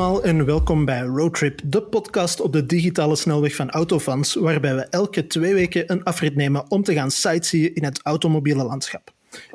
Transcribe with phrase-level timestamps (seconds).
[0.00, 4.80] allemaal en welkom bij Roadtrip, de podcast op de digitale snelweg van Autofans, waarbij we
[4.80, 9.12] elke twee weken een afrit nemen om te gaan sightseeën in het automobiele landschap.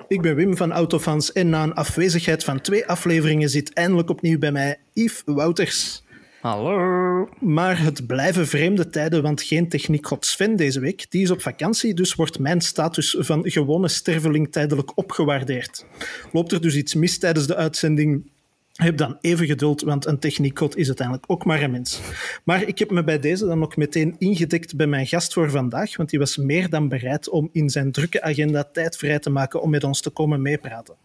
[0.07, 4.39] Ik ben Wim van Autofans en na een afwezigheid van twee afleveringen zit eindelijk opnieuw
[4.39, 6.03] bij mij Yves Wouters.
[6.41, 7.29] Hallo.
[7.39, 11.05] Maar het blijven vreemde tijden, want geen techniekgod Sven deze week.
[11.09, 15.85] Die is op vakantie, dus wordt mijn status van gewone sterveling tijdelijk opgewaardeerd.
[16.31, 18.23] Loopt er dus iets mis tijdens de uitzending,
[18.75, 22.01] heb dan even geduld, want een techniekgod is uiteindelijk ook maar een mens.
[22.43, 25.97] Maar ik heb me bij deze dan ook meteen ingedekt bij mijn gast voor vandaag,
[25.97, 29.61] want die was meer dan bereid om in zijn drukke agenda tijd vrij te maken
[29.61, 30.95] om met ons te komen meepraten.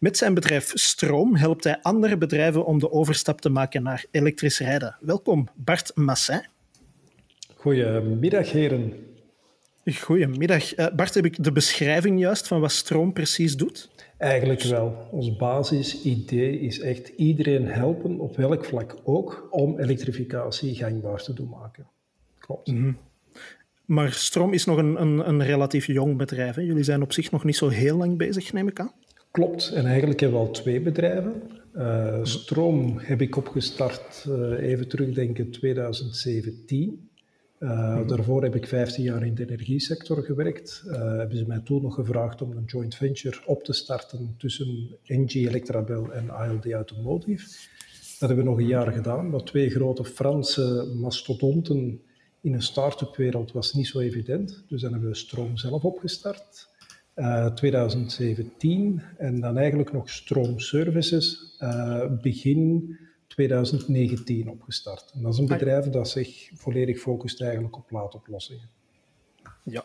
[0.00, 4.58] Met zijn bedrijf Stroom helpt hij andere bedrijven om de overstap te maken naar elektrisch
[4.58, 4.96] rijden.
[5.00, 6.46] Welkom, Bart Massin.
[7.54, 8.92] Goedemiddag, heren.
[10.00, 10.76] Goedemiddag.
[10.76, 13.90] Uh, Bart, heb ik de beschrijving juist van wat Stroom precies doet?
[14.16, 15.08] Eigenlijk wel.
[15.10, 21.48] Ons basisidee is echt iedereen helpen, op welk vlak ook, om elektrificatie gangbaar te doen
[21.48, 21.86] maken.
[22.38, 22.68] Klopt.
[22.68, 22.96] Mm -hmm.
[23.84, 26.54] Maar Stroom is nog een, een, een relatief jong bedrijf.
[26.54, 26.62] Hè?
[26.62, 28.92] Jullie zijn op zich nog niet zo heel lang bezig, neem ik aan.
[29.30, 31.42] Klopt, en eigenlijk hebben we al twee bedrijven.
[31.76, 37.08] Uh, Stroom heb ik opgestart, uh, even terugdenken, 2017.
[37.64, 38.06] Uh, mm-hmm.
[38.06, 40.82] Daarvoor heb ik 15 jaar in de energiesector gewerkt.
[40.90, 45.34] hebben ze mij toen nog gevraagd om een joint venture op te starten tussen NG
[45.34, 47.46] Electrabel en ALD Automotive.
[48.18, 52.00] Dat hebben we nog een jaar gedaan, maar twee grote Franse mastodonten
[52.40, 54.64] in een start-up wereld was niet zo evident.
[54.68, 56.68] Dus dan hebben we Stroom zelf opgestart.
[57.54, 62.96] 2017 eh, en dan eigenlijk nog stroomservices uh, begin
[63.34, 65.10] 2019 opgestart.
[65.14, 68.68] En dat is een bedrijf dat zich volledig focust eigenlijk op laadoplossingen.
[69.62, 69.84] Ja.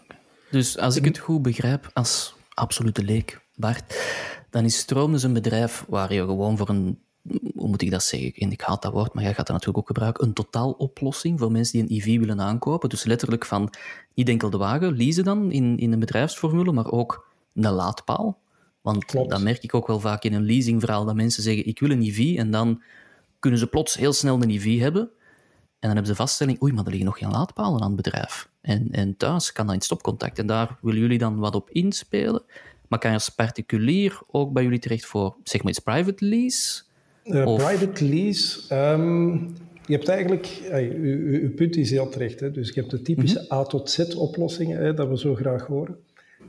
[0.52, 4.16] Dus als ik het goed begrijp, als absolute leek, Bart,
[4.50, 7.00] dan is Stroom dus een bedrijf waar je gewoon voor een
[7.56, 8.34] hoe moet ik dat zeggen?
[8.34, 10.28] En ik haat dat woord, maar jij gaat dat natuurlijk ook gebruiken.
[10.28, 12.90] Een totaaloplossing voor mensen die een EV willen aankopen.
[12.90, 13.74] Dus letterlijk van
[14.14, 18.40] niet enkel de wagen, leasen dan in, in een bedrijfsformule, maar ook een laadpaal.
[18.82, 19.30] Want Klopt.
[19.30, 22.02] dat merk ik ook wel vaak in een leasingverhaal, dat mensen zeggen, ik wil een
[22.02, 22.82] EV, en dan
[23.40, 25.02] kunnen ze plots heel snel een EV hebben.
[25.02, 28.50] En dan hebben ze vaststelling, oei, maar er liggen nog geen laadpalen aan het bedrijf.
[28.62, 30.40] En, en thuis kan dat in stopcontact.
[30.40, 32.44] En daar willen jullie dan wat op inspelen.
[32.88, 36.82] Maar kan je als particulier ook bij jullie terecht voor, zeg maar iets private lease?
[37.24, 38.76] Uh, private lease.
[38.76, 42.40] Um, je hebt eigenlijk, uh, punt is heel terecht.
[42.40, 42.52] Hè?
[42.52, 43.58] Dus je hebt de typische mm -hmm.
[43.58, 45.98] A tot Z oplossingen, dat we zo graag horen.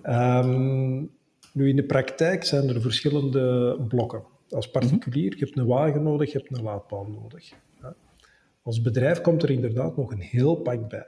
[0.04, 1.10] Um,
[1.52, 4.22] nu, in de praktijk zijn er verschillende blokken.
[4.50, 7.52] Als particulier, je hebt een wagen nodig, je hebt een laadpaal nodig.
[7.80, 7.94] Ja.
[8.62, 11.06] Als bedrijf komt er inderdaad nog een heel pak bij.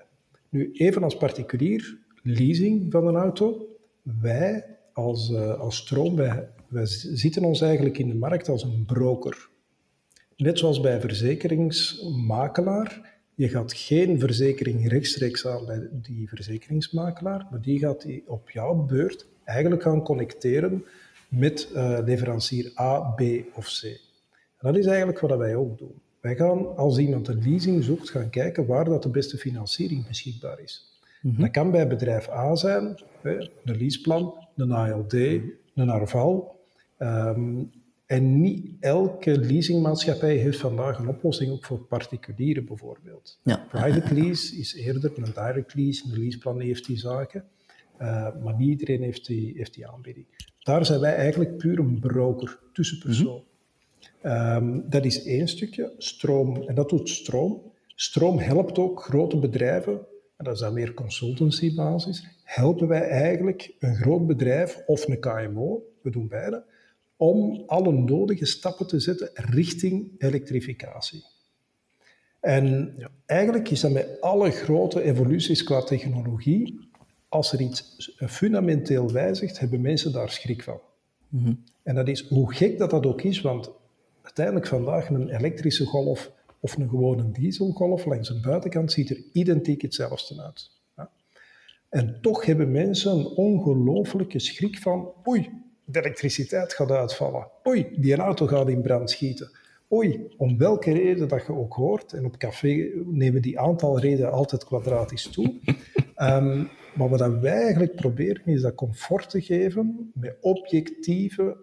[0.48, 3.66] Nu, even als particulier, leasing van een auto.
[4.02, 8.84] Wij als, uh, als stroom, wij, wij zitten ons eigenlijk in de markt als een
[8.86, 9.50] broker.
[10.36, 17.78] Net zoals bij verzekeringsmakelaar, je gaat geen verzekering rechtstreeks aan bij die verzekeringsmakelaar, maar die
[17.78, 20.84] gaat die op jouw beurt eigenlijk gaan connecteren
[21.32, 23.20] met uh, leverancier A, B
[23.54, 23.82] of C.
[23.82, 26.00] En dat is eigenlijk wat wij ook doen.
[26.20, 30.60] Wij gaan, als iemand een leasing zoekt, gaan kijken waar dat de beste financiering beschikbaar
[30.60, 31.00] is.
[31.20, 31.40] Mm -hmm.
[31.40, 35.12] Dat kan bij bedrijf A zijn, een leaseplan, een ALD,
[35.74, 36.60] een Arval.
[36.98, 37.70] Um,
[38.06, 43.38] en niet elke leasingmaatschappij heeft vandaag een oplossing ook voor particulieren bijvoorbeeld.
[43.42, 43.66] Ja.
[43.68, 47.44] Private lease is eerder een direct lease, een leaseplan heeft die zaken,
[48.02, 50.26] uh, maar niet iedereen heeft die, heeft die aanbieding.
[50.58, 53.42] Daar zijn wij eigenlijk puur een broker, tussenpersoon.
[54.22, 57.72] Um, dat is één stukje, stroom, en dat doet stroom.
[57.94, 59.92] Stroom helpt ook grote bedrijven,
[60.36, 65.82] en dat is dan meer consultancybasis, helpen wij eigenlijk een groot bedrijf of een KMO,
[66.02, 66.64] we doen beide,
[67.16, 71.24] om alle nodige stappen te zetten richting elektrificatie.
[72.40, 73.10] En ja.
[73.26, 76.90] eigenlijk is dat met alle grote evoluties qua technologie,
[77.32, 80.80] als er iets fundamenteel wijzigt, hebben mensen daar schrik van.
[81.28, 81.64] Mm -hmm.
[81.82, 83.70] En dat is hoe gek dat dat ook is, want
[84.22, 89.82] uiteindelijk vandaag een elektrische golf of een gewone dieselgolf langs de buitenkant ziet er identiek
[89.82, 90.70] hetzelfde uit.
[90.96, 91.10] Ja?
[91.88, 95.50] En toch hebben mensen een ongelooflijke schrik van, oei,
[95.84, 97.48] de elektriciteit gaat uitvallen.
[97.68, 99.50] Oei, die auto gaat in brand schieten.
[99.92, 104.32] Oei, om welke reden dat je ook hoort, en op café nemen die aantal redenen
[104.32, 105.54] altijd kwadratisch toe.
[106.16, 111.56] um, maar wat wij eigenlijk proberen is dat comfort te geven met objectieve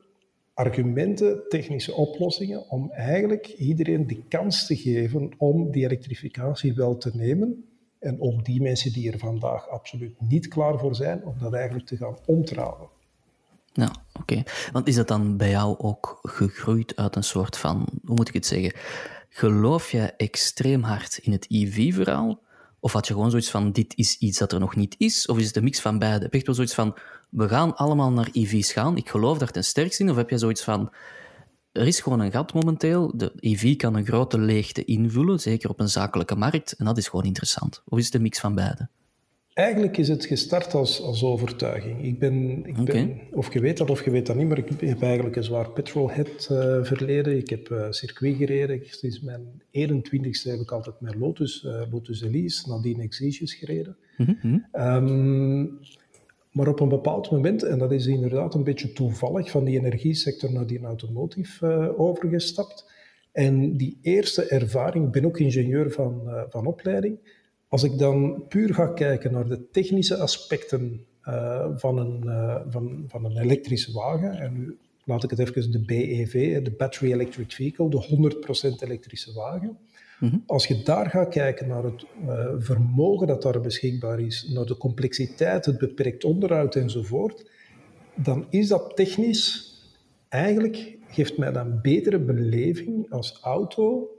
[0.54, 7.12] argumenten, technische oplossingen, om eigenlijk iedereen de kans te geven om die elektrificatie wel te
[7.14, 7.64] nemen.
[8.00, 11.86] En ook die mensen die er vandaag absoluut niet klaar voor zijn, om dat eigenlijk
[11.86, 12.90] te gaan omtralen.
[13.74, 14.44] Ja, oké.
[14.72, 18.34] Want is dat dan bij jou ook gegroeid uit een soort van, hoe moet ik
[18.34, 18.74] het zeggen?
[19.30, 22.42] Geloof jij extreem hard in het EV-verhaal?
[22.80, 25.26] Of had je gewoon zoiets van, dit is iets dat er nog niet is?
[25.26, 26.24] Of is het een mix van beide?
[26.24, 26.96] Heb je echt wel zoiets van,
[27.30, 30.10] we gaan allemaal naar EV's gaan, ik geloof daar ten sterkste in?
[30.10, 30.94] Of heb je zoiets van,
[31.72, 35.80] er is gewoon een gat momenteel, de EV kan een grote leegte invullen, zeker op
[35.80, 37.82] een zakelijke markt, en dat is gewoon interessant.
[37.86, 38.90] Of is het een mix van beide?
[39.60, 42.04] Eigenlijk is het gestart als, als overtuiging.
[42.04, 44.70] Ik ben, ik ben, of je weet dat of je weet dat niet, maar ik
[44.80, 47.38] heb eigenlijk een zwaar petrolhead uh, verleden.
[47.38, 48.82] Ik heb uh, circuit gereden.
[48.84, 49.42] Sinds mijn
[49.72, 53.98] 21ste heb ik altijd met Lotus, uh, Lotus Elise, nadien Exiges gereden.
[54.18, 54.66] Mm -hmm.
[54.74, 55.80] um,
[56.52, 60.52] maar op een bepaald moment, en dat is inderdaad een beetje toevallig, van die energiesector
[60.52, 62.92] naar die automotive uh, overgestapt.
[63.32, 67.18] En die eerste ervaring, ik ben ook ingenieur van, van opleiding.
[67.70, 72.24] Als ik dan puur ga kijken naar de technische aspecten uh, van, een,
[72.70, 74.78] van, van een elektrische wagen, en nu
[75.10, 78.34] laat ik het even de BEV, de Battery Electric Vehicle, de
[78.78, 79.78] 100% elektrische wagen.
[80.20, 80.38] Mhm.
[80.46, 84.78] Als je daar gaat kijken naar het uh, vermogen dat daar beschikbaar is, naar de
[84.78, 87.52] complexiteit, het beperkt onderhoud enzovoort,
[88.16, 89.74] dan is dat technisch
[90.30, 94.10] eigenlijk, geeft mij dan betere beleving als auto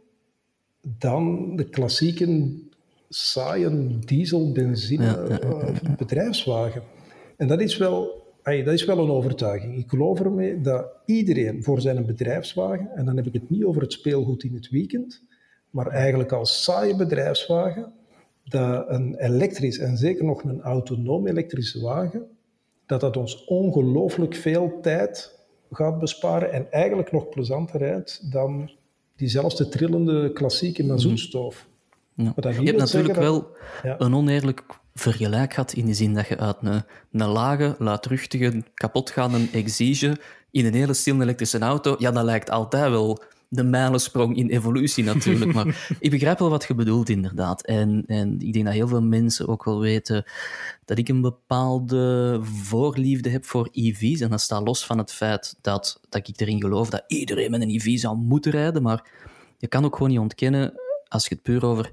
[0.81, 2.59] dan de klassieke
[3.13, 6.83] saaie diesel, benzine ja, bedrijfswagen.
[7.37, 9.77] En dat is wel dat is wel een overtuiging.
[9.77, 13.83] Ik geloof ermee dat iedereen voor zijn bedrijfswagen, en dan heb ik het niet over
[13.83, 15.23] het speelgoed in het weekend,
[15.71, 17.93] maar eigenlijk als saaie bedrijfswagen,
[18.45, 22.27] dat een elektrisch en zeker nog een autonoom elektrische wagen,
[22.87, 25.39] dat dat ons ongelooflijk veel tijd
[25.71, 28.71] gaat besparen en eigenlijk nog plezanter rijdt dan
[29.17, 31.69] diezelfde trillende klassieke mazoetstoof.
[32.25, 32.51] Ja.
[32.51, 33.57] Je hebt natuurlijk wel
[33.99, 34.65] een oneerlijk
[34.95, 36.83] vergelijk gehad in de zin dat je uit een,
[37.13, 40.17] een lage, luidruchtige, kapotgaande exige
[40.51, 45.05] in een hele stil elektrische auto, ja, dat lijkt altijd wel de mijlensprong in evolutie
[45.05, 45.53] natuurlijk.
[45.53, 47.63] Maar ik begrijp wel wat je bedoelt, inderdaad.
[47.63, 50.25] En, en ik denk dat heel veel mensen ook wel weten
[50.85, 54.21] dat ik een bepaalde voorliefde heb voor EV's.
[54.21, 57.61] En dat staat los van het feit dat, dat ik erin geloof dat iedereen met
[57.61, 58.83] een EV zou moeten rijden.
[58.83, 59.05] Maar
[59.59, 60.73] je kan ook gewoon niet ontkennen,
[61.11, 61.93] als je het puur over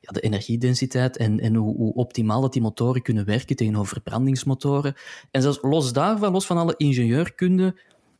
[0.00, 4.94] ja, de energiedensiteit en, en hoe, hoe, optimaal dat die motoren kunnen werken tegenover verbrandingsmotoren.
[5.30, 7.76] En zelfs los daarvan, los van alle ingenieurkunde,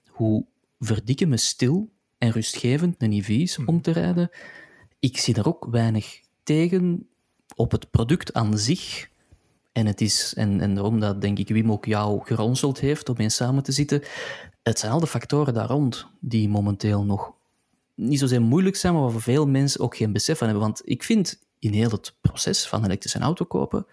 [0.09, 0.45] hoe
[0.79, 4.31] verdikken me stil en rustgevend een EV's om te rijden.
[5.01, 7.09] Ik zie daar ook weinig tegen
[7.57, 9.09] op het product aan zich.
[9.73, 13.17] En, het is, en, en daarom dat denk ik Wim ook jou geronseld heeft om
[13.17, 14.03] eens samen te zitten.
[14.63, 17.33] Het zijn al de factoren daar rond die momenteel nog
[17.95, 20.65] niet zozeer moeilijk zijn, maar waar veel mensen ook geen besef van hebben.
[20.65, 23.87] Want ik vind in heel het proces van een elektrische auto kopen,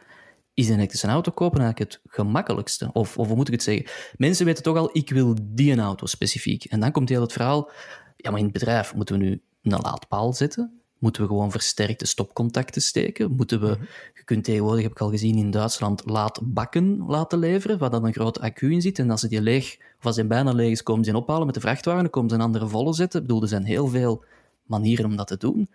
[0.54, 2.90] is een elektrische auto kopen eigenlijk het gemakkelijkste.
[2.94, 3.86] Of, of hoe moet ik het zeggen?
[4.18, 6.64] Mensen weten toch al, ik wil die auto specifiek.
[6.66, 7.72] En dan komt heel het verhaal,
[8.18, 10.81] ja, maar in het bedrijf moeten we nu een laadpaal zetten.
[11.02, 13.32] Moeten we gewoon versterkte stopcontacten steken?
[13.32, 13.82] Moeten we, mhm.
[14.14, 18.14] je kunt tegenwoordig, heb ik al gezien in Duitsland, laadbakken laten leveren, waar dan een
[18.14, 19.00] grote accu in zit.
[19.00, 21.46] En als ze die leeg, of als die bijna leeg is, komen ze in ophalen
[21.46, 23.22] met de vrachtwagen, dan komen ze een andere volle zetten.
[23.22, 24.24] Ik bedoel, er zijn heel veel
[24.66, 25.70] manieren om dat te doen.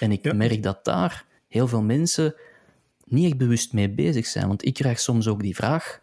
[0.00, 2.34] En ik merk dat daar heel veel mensen
[3.04, 4.48] niet echt bewust mee bezig zijn.
[4.48, 6.00] Want ik krijg soms ook die vraag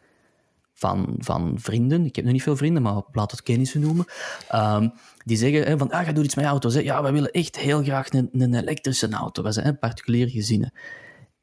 [0.75, 4.05] van, van vrienden, ik heb nu niet veel vrienden, maar laat het kennissen noemen,
[4.53, 4.94] um,
[5.25, 6.74] die zeggen hè, van, ah, ga doe iets met auto's.
[6.74, 6.79] Hè.
[6.79, 9.44] Ja, wij willen echt heel graag een, een elektrische auto.
[9.44, 10.74] Wij zijn particulier gezinnen.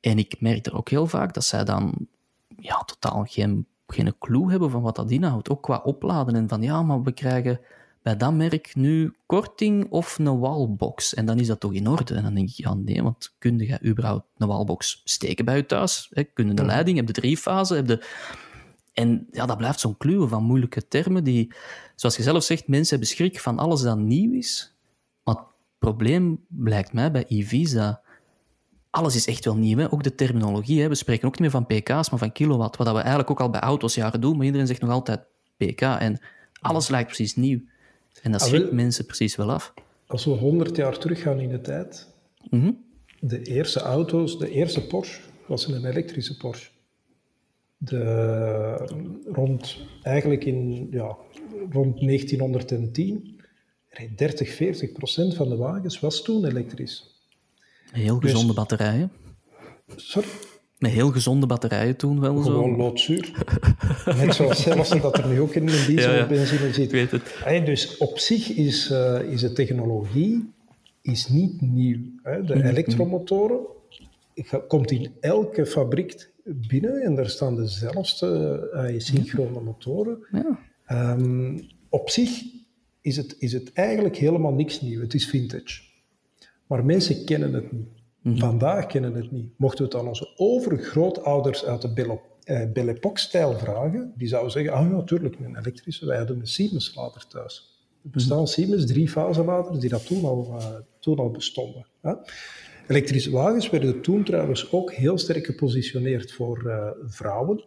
[0.00, 1.94] En ik merk er ook heel vaak dat zij dan
[2.58, 5.50] ja, totaal geen, geen clue hebben van wat dat inhoudt.
[5.50, 6.34] Ook qua opladen.
[6.34, 7.60] En van, ja, maar we krijgen
[8.02, 11.14] bij dat merk nu korting of een wallbox.
[11.14, 12.14] En dan is dat toch in orde?
[12.14, 15.66] En dan denk ik, ja nee, want kun je überhaupt een wallbox steken bij je
[15.66, 16.10] thuis?
[16.12, 16.24] Hè?
[16.24, 18.04] Kun de leiding, heb je drie fasen, heb de...
[18.92, 21.52] En ja, dat blijft zo'n kluwen van moeilijke termen die,
[21.94, 24.76] zoals je zelf zegt, mensen hebben schrik van alles dat nieuw is.
[25.24, 25.44] Maar het
[25.78, 28.00] probleem blijkt mij bij EV's dat
[28.92, 29.78] alles is echt wel nieuw.
[29.78, 29.92] Hè?
[29.92, 30.80] Ook de terminologie.
[30.80, 30.88] Hè?
[30.88, 32.76] We spreken ook niet meer van pk's, maar van kilowatt.
[32.76, 35.20] Wat we eigenlijk ook al bij auto's jaren doen, maar iedereen zegt nog altijd
[35.56, 35.80] pk.
[35.80, 36.20] En
[36.60, 37.60] alles lijkt precies nieuw.
[38.22, 39.74] En dat ah, schrikt mensen precies wel af.
[40.06, 42.08] Als we 100 jaar teruggaan in de tijd,
[42.50, 42.72] mhm.
[43.20, 46.70] de eerste auto's, de eerste Porsche was een elektrische Porsche.
[47.84, 51.16] De, rond, eigenlijk in, ja,
[51.70, 53.40] rond 1910,
[54.16, 57.20] 30, 40 procent van de wagens was toen elektrisch.
[57.90, 59.12] Heel gezonde dus, batterijen.
[59.96, 60.28] Sorry?
[60.78, 62.52] Met heel gezonde batterijen toen wel Gewoon zo.
[62.52, 63.32] Gewoon loodzuur.
[64.20, 66.90] Net zoals zelfs dat er nu ook in de dieselbenzine ja, zit.
[66.90, 67.66] weet het.
[67.66, 70.52] dus op zich is, uh, is de technologie
[71.02, 71.98] is niet nieuw.
[72.22, 72.44] Hè.
[72.44, 72.70] De mm-hmm.
[72.70, 73.58] elektromotoren
[74.68, 80.26] komt in elke fabriek binnen en daar staan dezelfde uh, synchrone motoren.
[80.32, 80.58] Ja.
[81.12, 82.42] Um, op zich
[83.00, 85.00] is het, is het eigenlijk helemaal niks nieuw.
[85.00, 85.82] Het is vintage.
[86.66, 87.88] Maar mensen kennen het niet.
[88.22, 88.36] Mhm.
[88.36, 89.52] Vandaag kennen het niet.
[89.56, 94.52] Mochten we het aan onze overgrootouders uit de Belle, eh, Belle Époque-stijl vragen, die zouden
[94.52, 97.70] zeggen, ah ja, natuurlijk, een elektrische, wij hadden een Siemens-lader thuis.
[98.04, 98.46] Er bestaan mhm.
[98.46, 100.66] Siemens drie-fase-laders die dat toen al, uh,
[101.00, 101.86] toen al bestonden.
[102.00, 102.12] Hè?
[102.86, 107.64] Elektrische wagens werden toen trouwens ook heel sterk gepositioneerd voor uh, vrouwen,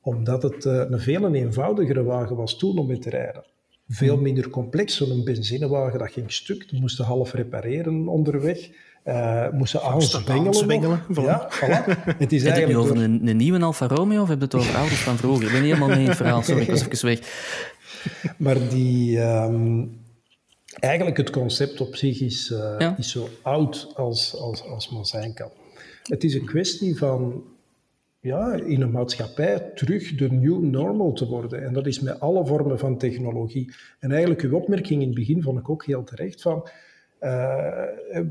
[0.00, 3.44] omdat het uh, een veel eenvoudigere wagen was toen om mee te rijden.
[3.88, 4.22] Veel mhm.
[4.22, 8.70] minder complex, zo'n benzinewagen dat ging stuk, die moesten half repareren onderweg.
[9.04, 9.80] Uh, moesten.
[11.22, 12.04] Ja, voilà.
[12.18, 14.54] Het is heb je het over een, een, nieuwe Alfa Romeo of heb je het
[14.54, 15.46] over auto's van vroeger?
[15.46, 17.20] Ik ben helemaal mee in het verhaal, sorry, ik was even weg.
[18.36, 19.18] Maar die...
[19.18, 20.04] Um,
[20.78, 25.34] eigenlijk het concept op zich is, uh, is zo oud als, als, als maar zijn
[25.34, 25.50] kan.
[26.02, 27.44] Het is een kwestie van
[28.20, 31.64] ja, in een maatschappij terug de new normal te worden.
[31.64, 33.74] En dat is met alle vormen van technologie.
[33.98, 36.68] En eigenlijk uw opmerking in het begin vond ik ook heel terecht van...
[37.20, 37.82] Uh,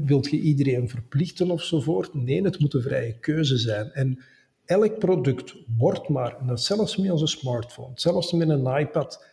[0.05, 2.13] wilt je iedereen verplichten ofzovoort?
[2.13, 3.91] Nee, het moet een vrije keuze zijn.
[3.91, 4.19] En
[4.65, 9.25] elk product wordt maar, en dat zelfs met onze smartphone, zelfs met een iPad.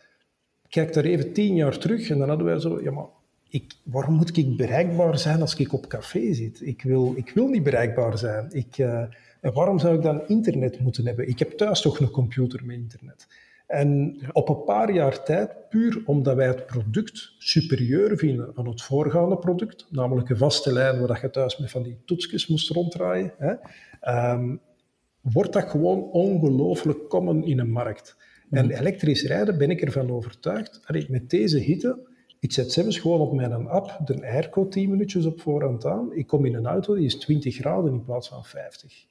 [0.73, 3.05] Kijk daar even tien jaar terug en dan hadden wij zo, ja maar
[3.49, 6.61] ik, waarom moet ik bereikbaar zijn als ik op café zit?
[6.61, 8.47] Ik wil, ik wil niet bereikbaar zijn.
[8.51, 8.99] Ik, uh,
[9.41, 11.27] en waarom zou ik dan internet moeten hebben?
[11.27, 13.27] Ik heb thuis toch een computer met internet.
[13.67, 18.81] En op een paar jaar tijd, puur omdat wij het product superieur vinden aan het
[18.81, 23.33] voorgaande product, namelijk een vaste lijn waar je thuis met van die toetsjes moest ronddraaien,
[23.37, 23.53] hè,
[24.31, 24.59] um,
[25.21, 28.15] wordt dat gewoon ongelooflijk common in een markt.
[28.53, 28.75] En mhm.
[28.79, 31.99] elektrisch rijden ben ik ervan overtuigd, allee, met deze hitte,
[32.39, 36.13] ik zet zelfs gewoon op mijn app de airco 10 minuutjes op voorhand aan.
[36.13, 39.05] Ik kom in een auto die is 20 graden in plaats van 50.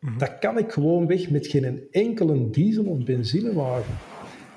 [0.00, 0.18] Mhm.
[0.18, 3.94] Dat kan ik gewoon weg met geen enkele diesel- of benzinewagen.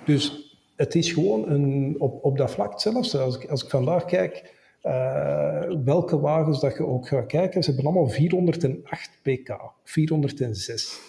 [0.06, 3.16] Dus het is gewoon een, op, op dat vlak zelfs.
[3.16, 7.72] Als ik, als ik vandaag kijk uh, welke wagens dat je ook gaat kijken, ze
[7.72, 11.00] hebben allemaal 408 pk, 406.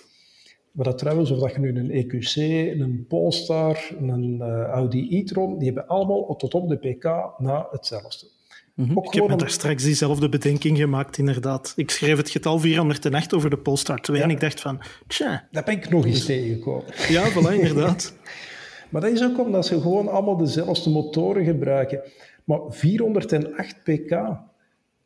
[0.72, 2.36] Maar dat trouwens, of dat je nu een EQC,
[2.80, 7.04] een Polestar, een uh, Audi e-tron, die hebben allemaal tot op de pk
[7.38, 8.26] na hetzelfde.
[8.74, 11.72] Mm Ik heb me daar straks diezelfde bedenking gemaakt, inderdaad.
[11.76, 15.48] Ik schreef het getal 408 over de Polestar 2 en ik dacht van, tja.
[15.50, 16.84] Dat ben ik nog eens tegengekomen.
[17.08, 18.14] Ja, voilà, inderdaad.
[18.90, 22.00] maar dat is ook omdat ze gewoon allemaal dezelfde motoren gebruiken.
[22.44, 24.36] Maar 408 pk,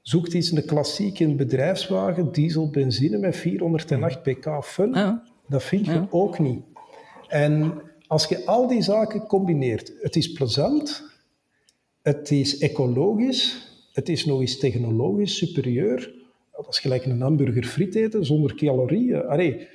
[0.03, 4.93] zoekt iets een klassieke bedrijfswagen, diesel, benzine met 408 pk fun.
[4.93, 5.23] Ja.
[5.49, 6.62] Dat vind je ook niet.
[7.29, 11.03] En als je al die zaken combineert, het is plezant,
[12.03, 16.15] het is ecologisch, het is nog eens technologisch superieur.
[16.53, 19.26] Dat is gelijk een hamburger friet eten zonder calorieën.
[19.26, 19.69] Allee,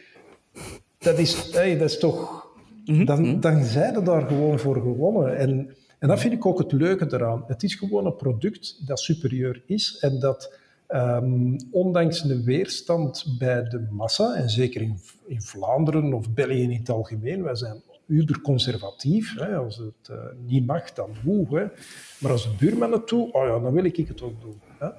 [0.97, 2.49] dat is, hey, dat is toch...
[2.85, 3.05] Mhm.
[3.05, 3.39] Dan, mhm.
[3.39, 5.37] dan zijn ze daar gewoon voor gewonnen.
[5.37, 7.43] En, en dat vind ik ook het leuke eraan.
[7.47, 10.53] Het is gewoon een product dat superieur is en dat
[10.93, 16.71] um, ondanks de weerstand bij de massa, en zeker in, in Vlaanderen of België in
[16.71, 19.39] het algemeen, wij zijn uberconservatief.
[19.39, 19.55] Hè.
[19.55, 21.71] Als het uh, niet mag, dan hoe.
[22.19, 24.61] Maar als de buurman het doet, oh ja, dan wil ik het ook doen.
[24.79, 24.89] Hè.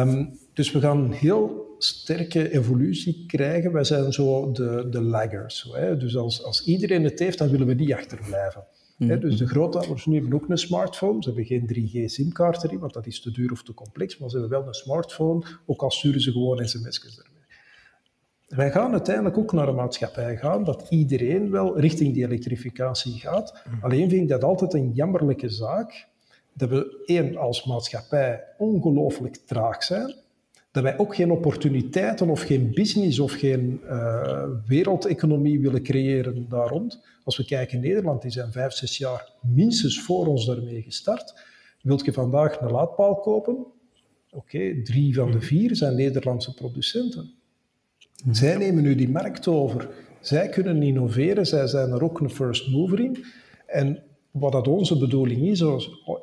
[0.00, 3.72] Um, dus we gaan een heel sterke evolutie krijgen.
[3.72, 5.70] Wij zijn zo de, de laggers.
[5.72, 5.96] Hè.
[5.96, 8.64] Dus als, als iedereen het heeft, dan willen we niet achterblijven.
[8.96, 11.22] Mm Dus de grootouders nu hebben ook een smartphone.
[11.22, 14.18] Ze hebben geen 3G-simkaart erin, want dat is te duur of te complex.
[14.18, 17.34] Maar ze hebben wel een smartphone, ook al sturen ze gewoon sms'jes ermee.
[18.46, 23.62] Wij gaan uiteindelijk ook naar een maatschappij gaan dat iedereen wel richting die elektrificatie gaat.
[23.70, 23.84] Mhm.
[23.84, 26.08] Alleen vind ik dat altijd een jammerlijke zaak
[26.52, 30.14] dat we één als maatschappij ongelooflijk traag zijn.
[30.76, 36.68] Dat wij ook geen opportuniteiten of geen business of geen uh, wereldeconomie willen creëren daar
[36.68, 37.00] rond.
[37.24, 41.34] Als we kijken in Nederland, die zijn vijf, zes jaar minstens voor ons daarmee gestart.
[41.82, 43.66] Wilt je vandaag een laadpaal kopen?
[44.30, 47.30] Oké, drie van de vier zijn Nederlandse producenten.
[48.30, 49.88] Zij nemen nu die markt over.
[50.20, 53.24] Zij kunnen innoveren, zij zijn er ook een first mover in.
[53.66, 55.64] En wat dat onze bedoeling is,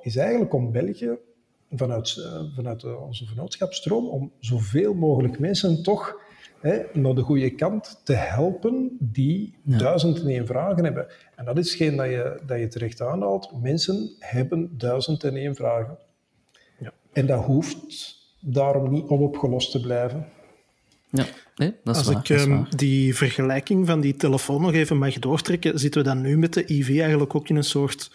[0.01, 1.17] is eigenlijk om België,
[1.75, 6.21] vanuit, eh, vanuit onze vennootschapstroom, om zoveel mogelijk mensen toch
[6.59, 9.77] hè, naar de goede kant te helpen die ja.
[9.77, 11.07] duizend en één vragen hebben.
[11.35, 13.61] En dat is geen dat je, dat je terecht aanhaalt.
[13.61, 15.97] Mensen hebben duizend en één vragen.
[16.79, 16.93] Ja.
[17.13, 20.27] En dat hoeft daarom niet onopgelost te blijven.
[21.09, 21.25] Ja,
[21.55, 25.79] nee, dat is Als ik um, die vergelijking van die telefoon nog even mag doortrekken,
[25.79, 28.11] zitten we dan nu met de IV eigenlijk ook in een soort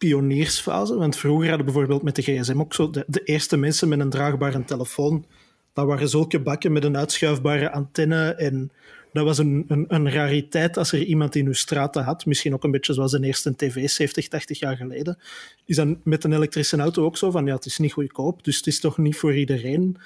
[0.00, 0.96] pioniersfase.
[0.96, 4.64] Want vroeger hadden bijvoorbeeld met de gsm ook zo de, eerste mensen met een draagbare
[4.64, 5.24] telefoon.
[5.72, 8.72] Dat waren zulke bakken met een uitschuifbare antenne en
[9.12, 12.26] dat was een, een, een rariteit als er iemand in uw straten had.
[12.26, 15.18] Misschien ook een beetje zoals de eerste tv 70, 80 jaar geleden.
[15.64, 18.56] Is dan met een elektrische auto ook zo van, ja, het is niet goedkoop, dus
[18.56, 19.96] het is toch niet voor iedereen.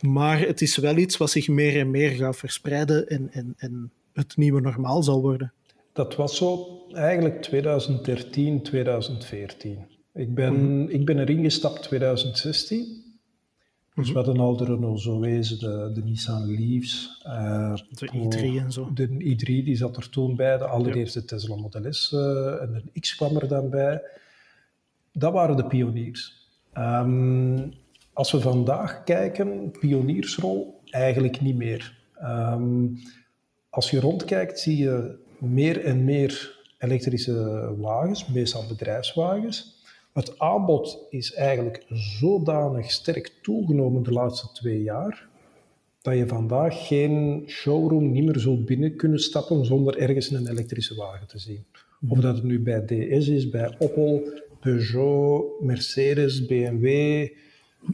[0.00, 3.92] Maar het is wel iets wat zich meer en meer gaat verspreiden en, en, en
[4.12, 5.52] het nieuwe normaal zal worden.
[5.92, 9.86] Dat was zo eigenlijk 2013, 2014.
[10.14, 13.08] Ik ben, ik ben erin gestapt 2016.
[13.94, 17.22] Dus we hadden al de Renault Zoe's, de, de Nissan Leafs.
[17.26, 18.90] Uh, de i3 en zo.
[18.94, 23.00] De i3 die zat er toen bij, de allereerste Tesla Model S uh, en de
[23.00, 24.02] X kwam er dan bij.
[25.12, 26.48] Dat waren de pioniers.
[26.74, 27.72] Um,
[28.12, 31.98] als we vandaag kijken, pioniersrol eigenlijk niet meer.
[32.22, 32.98] Um,
[33.70, 39.78] als je rondkijkt, zie je meer en meer elektrische wagens, meestal bedrijfswagens.
[40.12, 45.28] Het aanbod is eigenlijk zodanig sterk toegenomen de laatste twee jaar,
[46.02, 50.94] dat je vandaag geen showroom niet meer zult binnen kunnen stappen zonder ergens een elektrische
[50.94, 51.64] wagen te zien.
[52.08, 54.22] Of dat het nu bij DS is, bij Opel,
[54.60, 57.28] Peugeot, Mercedes, BMW,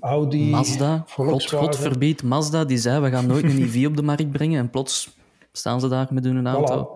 [0.00, 1.04] Audi, Mazda.
[1.08, 4.70] God, God Mazda, die zei we gaan nooit een EV op de markt brengen en
[4.70, 5.16] plots
[5.52, 6.95] staan ze daar met hun auto.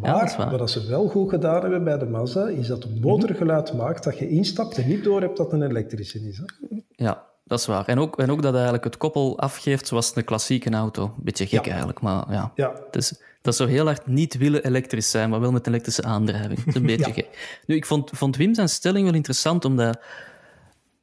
[0.00, 3.72] Maar ja, wat ze wel goed gedaan hebben bij de Mazda, is dat de motorgeluid
[3.72, 6.38] maakt dat je instapt en niet door hebt dat het een elektrische is.
[6.38, 6.76] Hè?
[6.90, 7.86] Ja, dat is waar.
[7.86, 11.14] En ook, en ook dat eigenlijk het koppel afgeeft zoals een klassieke auto.
[11.16, 12.52] Beetje gek eigenlijk, maar ja.
[12.54, 12.72] ja.
[12.86, 16.58] Het is, dat zou heel hard niet willen elektrisch zijn, maar wel met elektrische aandrijving.
[16.58, 17.60] Dat is een beetje gek.
[17.66, 19.98] Nu, ik vond, vond Wim zijn stelling wel interessant, omdat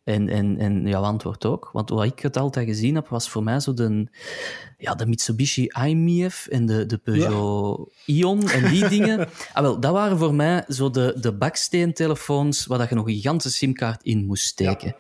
[0.06, 1.70] en, en, en jouw antwoord ook.
[1.74, 4.08] Want wat ik het altijd gezien heb, was voor mij zo de,
[4.78, 9.30] ja, de Mitsubishi IMF en de, de Peugeot Ion en die dingen.
[9.54, 13.58] Ah, wel, dat waren voor mij zo de, de baksteentelefoons waar je nog een gigantische
[13.58, 14.96] simkaart in moest steken.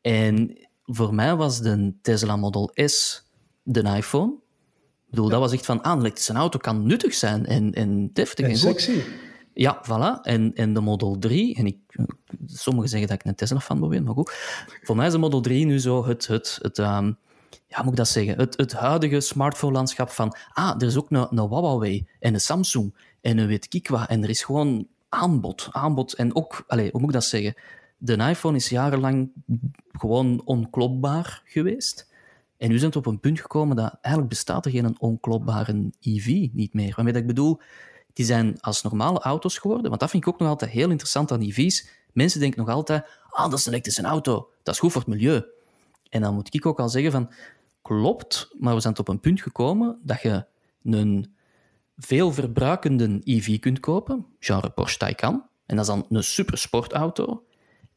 [0.00, 3.26] En voor mij was de Tesla Model S
[3.62, 4.32] de iPhone.
[4.32, 8.10] Ik bedoel, dat was echt van, ah, een elektrische auto kan nuttig zijn en, en
[8.12, 9.00] deftig en, en sexy.
[9.54, 10.22] Ja, voilà.
[10.22, 11.78] En, en de Model 3, en ik,
[12.56, 14.32] sommigen zeggen dat ik een Tesla-fan ben, maar goed.
[14.82, 17.18] Voor mij is de Model 3 nu zo het, het, het um,
[17.66, 21.26] ja, moet ik dat zeggen, het, het huidige smartphone-landschap van, ah, er is ook een,
[21.30, 26.12] een Huawei en een Samsung en een weet ik en er is gewoon aanbod, aanbod.
[26.12, 27.54] En ook, allez, hoe moet ik dat zeggen,
[27.98, 29.30] de iPhone is jarenlang
[29.92, 32.12] gewoon onklopbaar geweest.
[32.56, 36.48] En nu zijn we op een punt gekomen dat eigenlijk bestaat er geen onklopbare EV
[36.52, 36.92] niet meer.
[36.94, 37.60] Waarmee dat ik bedoel,
[38.12, 39.88] die zijn als normale auto's geworden.
[39.88, 41.88] Want dat vind ik ook nog altijd heel interessant aan EV's.
[42.18, 44.50] Mensen denken nog altijd, ah, dat is een elektrische auto.
[44.62, 45.44] Dat is goed voor het milieu.
[46.08, 47.32] En dan moet ik ook al zeggen van,
[47.82, 50.44] klopt, maar we zijn tot op een punt gekomen dat je
[50.82, 51.34] een
[51.96, 55.44] veel verbruikende EV kunt kopen, genre Porsche Taycan.
[55.66, 57.44] En dat is dan een supersportauto.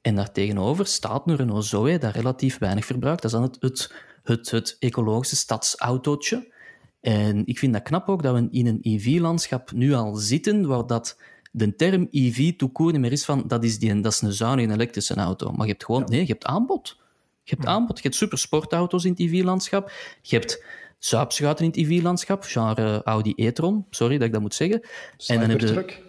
[0.02, 3.22] En daartegenover staat een Renault Zoe dat relatief weinig verbruikt.
[3.22, 6.54] Dat is dan het, het, het, het ecologische stadsautootje.
[7.00, 10.88] En ik vind dat knap ook dat we in een EV-landschap nu al zitten, waar
[10.88, 11.18] dat
[11.52, 14.74] de term EV toekoor niet meer is van dat is, die, dat is een zuinige
[14.74, 15.52] elektrische auto.
[15.52, 16.98] Maar je hebt gewoon, nee, je hebt aanbod.
[17.44, 17.98] Je hebt aanbod.
[17.98, 19.92] Je hebt supersportauto's in het EV-landschap.
[20.22, 20.64] Je hebt
[20.98, 24.82] zuipschuiten in het EV-landschap, genre Audi e-tron, sorry dat ik dat moet zeggen.
[25.28, 26.00] En dan heb je,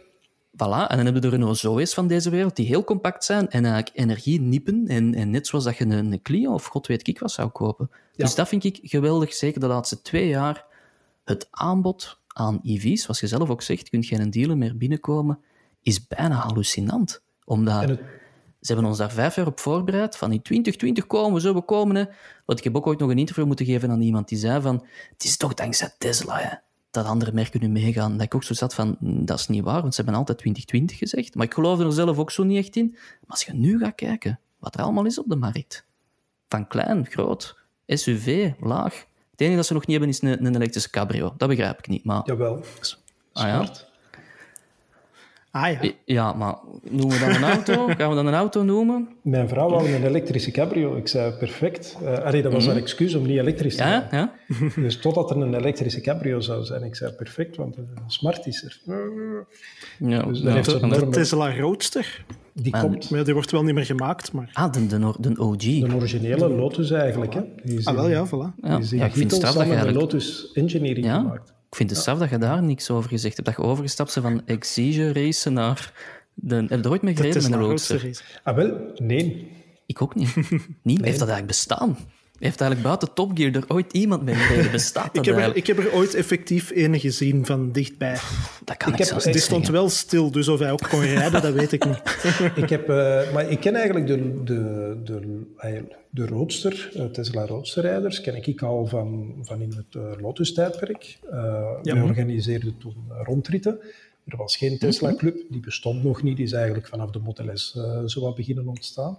[0.53, 3.49] voilà, en dan hebben we de Renault Zoe's van deze wereld, die heel compact zijn
[3.49, 4.87] en eigenlijk energie niepen.
[4.87, 7.49] En, en net zoals dat je een, een Clio of god weet ik wat zou
[7.49, 7.91] kopen.
[8.17, 10.65] Dus dat vind ik geweldig, zeker de laatste twee jaar
[11.25, 15.38] het aanbod aan EV's, zoals je zelf ook zegt, kun je geen dealer meer binnenkomen,
[15.83, 17.23] is bijna hallucinant.
[17.45, 17.99] Omdat
[18.62, 20.16] ze hebben ons daar vijf jaar op voorbereid.
[20.16, 21.97] Van in 2020 komen we zo, we komen.
[21.97, 22.05] Hè.
[22.45, 24.87] Want ik heb ook ooit nog een interview moeten geven aan iemand die zei van,
[25.12, 26.57] het is toch dankzij Tesla hè,
[26.90, 28.12] dat andere merken nu meegaan.
[28.12, 30.38] Dat ik ook zo zat van, hm, dat is niet waar, want ze hebben altijd
[30.38, 31.35] 2020 gezegd.
[31.35, 32.90] Maar ik geloof er zelf ook zo niet echt in.
[32.90, 35.87] Maar als je nu gaat kijken, wat er allemaal is op de markt.
[36.49, 39.07] Van klein, groot, SUV, laag, het
[39.43, 41.35] enige dat ze nog niet hebben is een, een elektrische cabrio.
[41.37, 42.05] Dat begrijp ik niet.
[42.05, 42.23] Maar...
[42.25, 42.65] Jawel.
[43.33, 43.67] Ah, ja?
[45.53, 45.91] Ah ja.
[46.05, 47.87] Ja, maar noemen we dan een auto?
[47.99, 49.09] Gaan we dan een auto noemen?
[49.23, 50.97] Mijn vrouw wou een elektrische cabrio.
[50.97, 51.97] Ik zei perfect.
[52.03, 54.09] Uh, allee, dat was haar excuus om niet elektrisch te zijn.
[54.11, 54.71] Ja, ja.
[54.83, 56.83] Dus totdat er een elektrische cabrio zou zijn.
[56.83, 58.97] Ik zei perfect, want een smart is er.
[59.99, 61.13] Ja, dus dat heeft een enorme...
[61.13, 62.25] Tesla Roadster.
[62.55, 63.11] Die komt.
[63.11, 64.33] Maar die wordt wel niet meer gemaakt.
[64.33, 64.51] Maar...
[64.53, 65.59] Ah, de, de, de OG.
[65.59, 67.35] De originele Lotus eigenlijk.
[67.35, 67.41] Hè.
[67.65, 68.61] Die ah, wel, ja, voilà.
[68.62, 70.01] Ja, ja ik vind het straf dat je eigenlijk...
[70.01, 71.19] Lotus Engineering ja?
[71.19, 71.49] gemaakt.
[71.49, 73.49] Ik vind het straf dat je daar niks over gezegd hebt.
[73.49, 75.93] Dat je overgestapt bent van Exige racen naar...
[76.35, 78.23] De, heb je er ooit mee gereden met een Roadster?
[78.43, 79.51] Ah, wel, nee.
[79.87, 80.35] Ik ook niet.
[80.83, 81.05] niet?
[81.05, 81.97] Heeft dat eigenlijk bestaan?
[82.43, 84.71] Heeft eigenlijk buiten Top Gear er ooit iemand mee gereden?
[84.81, 85.69] Bestaat dat ik, heb er, eigenlijk?
[85.69, 88.17] ik heb er ooit effectief ene gezien van dichtbij.
[88.65, 91.01] Dat kan ik, heb- zelfs Die niet stond wel stil, dus of hij ook kon
[91.01, 92.01] rijden, dat weet ik niet.
[92.63, 97.47] Ik heb, eh, maar ik ken eigenlijk de, de, de, eh, de Roadster, eh, Tesla
[97.47, 101.19] Roadster-rijders, ken ik al van, van in het Lotus-tijdperk.
[101.31, 101.39] Eh
[101.83, 101.95] Ja.
[101.95, 103.79] Wij organiseerden toen rondritten.
[104.25, 106.37] Er was geen Tesla-club, die bestond nog niet.
[106.37, 109.19] Die is eigenlijk vanaf de Model S eh, zo wat beginnen ontstaan.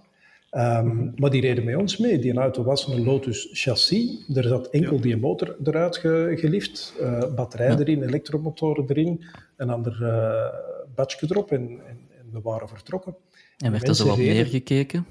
[0.54, 2.18] Ehm, Maar die reden met ons mee.
[2.18, 4.24] Die auto was een Lotus chassis.
[4.34, 6.94] Er zat enkel die motor eruit ge, gelift.
[7.00, 9.24] eh, batterij erin, elektromotoren erin.
[9.56, 13.14] Een ander eh badje erop en, en, en we waren vertrokken.
[13.58, 15.06] En werd er Mensen zo reden- neergekeken?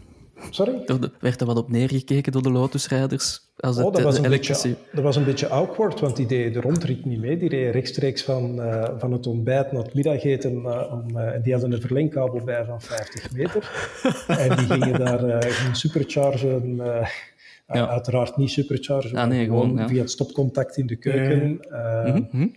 [0.49, 0.85] Sorry?
[1.19, 3.51] Werd er wat op neergekeken door de Lotusrijders?
[3.57, 4.67] Als Oh, dat, eh, was de een elektrische...
[4.67, 7.37] beetje, dat was een beetje awkward, want die deed de rondrit niet mee.
[7.37, 10.51] Die reed rechtstreeks van, eh, van het ontbijt naar het middageten.
[10.91, 13.71] om, en die hadden een verlengkabel bij van 50 meter.
[14.27, 16.75] en die gingen daar gingen superchargen.
[17.67, 17.87] Ja.
[17.89, 19.87] Uiteraard niet superchargen, Ah, nee, gewoon, ja.
[19.87, 21.59] via het stopcontact in de keuken.
[21.69, 22.47] eh, Mhm.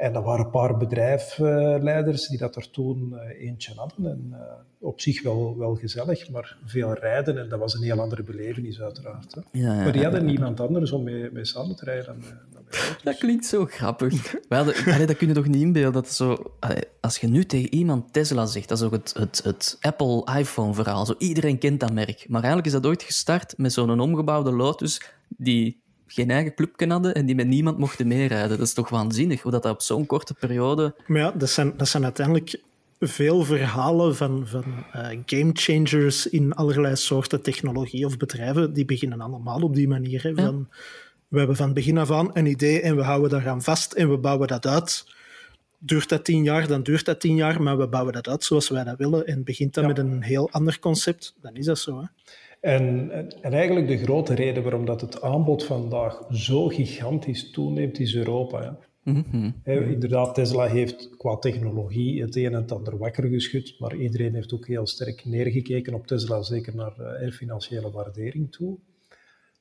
[0.00, 4.06] En er waren een paar bedrijfsleiders die dat er toen eh, eentje hadden.
[4.06, 4.38] En eh,
[4.78, 7.38] op zich wel, wel gezellig, maar veel rijden.
[7.38, 9.34] En dat was een heel andere belevenis, uiteraard.
[9.34, 9.40] Hè.
[9.52, 12.22] Ja, ja, maar die ja, hadden niemand anders om mee, mee samen te rijden dan,
[12.22, 12.62] eh, dan.
[13.02, 14.32] Dat klinkt zo grappig.
[14.48, 16.02] We hadden, allee, dat kun je toch niet inbeelden?
[16.02, 19.40] Dat zo, allee, als je nu tegen iemand Tesla zegt, dat is ook het, het,
[19.44, 21.06] het Apple-iPhone-verhaal.
[21.06, 22.24] Zo, iedereen kent dat merk.
[22.28, 25.82] Maar eigenlijk is dat ooit gestart met zo'n omgebouwde Lotus die
[26.12, 28.48] geen eigen clubje hadden en die met niemand mochten meerijden.
[28.58, 30.94] Dat is toch waanzinnig, hoe dat, dat op zo'n korte periode...
[31.06, 32.60] Maar ja, dat zijn, dat zijn uiteindelijk
[33.00, 38.72] veel verhalen van, van eh, game changers in allerlei soorten technologie of bedrijven.
[38.72, 40.22] Die beginnen allemaal op die manier.
[40.22, 40.68] Hè, van,
[41.28, 44.18] We hebben van begin af aan een idee en we houden daaraan vast en we
[44.18, 45.04] bouwen dat uit.
[45.78, 48.68] Duurt dat tien jaar, dan duurt dat tien jaar, maar we bouwen dat uit zoals
[48.68, 49.26] wij dat willen.
[49.26, 49.90] En begint dat Ja.
[49.90, 52.00] met een heel ander concept, dan is dat zo.
[52.00, 52.06] Hè.
[52.60, 57.98] En, en, en eigenlijk de grote reden waarom dat het aanbod vandaag zo gigantisch toeneemt,
[57.98, 58.62] is Europa.
[58.62, 58.70] Hè.
[59.12, 59.50] Mhm.
[59.64, 64.52] Inderdaad, Tesla heeft qua technologie het een en het ander wakker geschud, maar iedereen heeft
[64.52, 68.78] ook heel sterk neergekeken op Tesla, zeker naar eh, financiële waardering toe.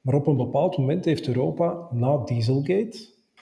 [0.02, 2.98] Maar op een bepaald moment heeft Europa na Dieselgate,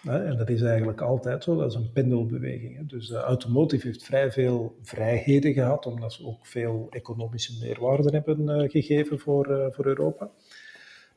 [0.08, 2.90] en dat is eigenlijk altijd zo, dat is een pendelbeweging.
[2.90, 8.50] Dus de automotive heeft vrij veel vrijheden gehad, omdat ze ook veel economische meerwaarde hebben
[8.50, 10.26] eh, gegeven voor, eh, voor Europa.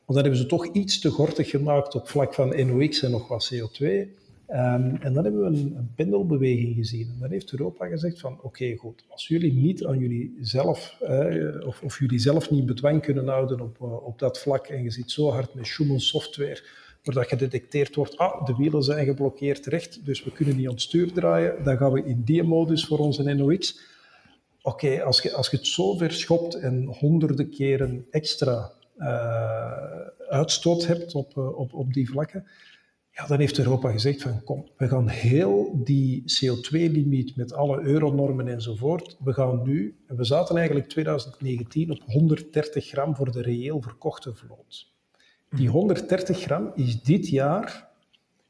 [0.05, 3.27] Maar dan hebben ze toch iets te gortig gemaakt op vlak van NOx en nog
[3.27, 4.19] wat CO2.
[4.51, 7.09] Ehm, en dan hebben we een, pendelbeweging gezien.
[7.13, 11.67] En dan heeft Europa gezegd van, oké, goed, als jullie niet aan jullie zelf, eh,
[11.67, 15.11] of, of jullie zelf niet bedwang kunnen houden op, op dat vlak, en je zit
[15.11, 16.63] zo hard met Schumann software,
[17.03, 20.83] waar dat gedetecteerd wordt, ah, de wielen zijn geblokkeerd recht, dus we kunnen niet ons
[20.83, 23.79] stuur draaien, dan gaan we in die modus voor onze NOx.
[24.61, 30.85] Oké, als, je, als je het zo ver schopt en honderden keren extra eh, uitstoot
[30.85, 32.47] hebt op, eh, op, op die vlakken,
[33.11, 38.47] ja, dan heeft Europa gezegd van kom, we gaan heel die CO2-limiet met alle euronormen
[38.47, 44.35] enzovoort, we gaan nu, we zaten eigenlijk 2019 op 130 gram voor de reëel verkochte
[44.35, 44.91] vloot.
[45.55, 47.89] Die 130 gram is dit jaar,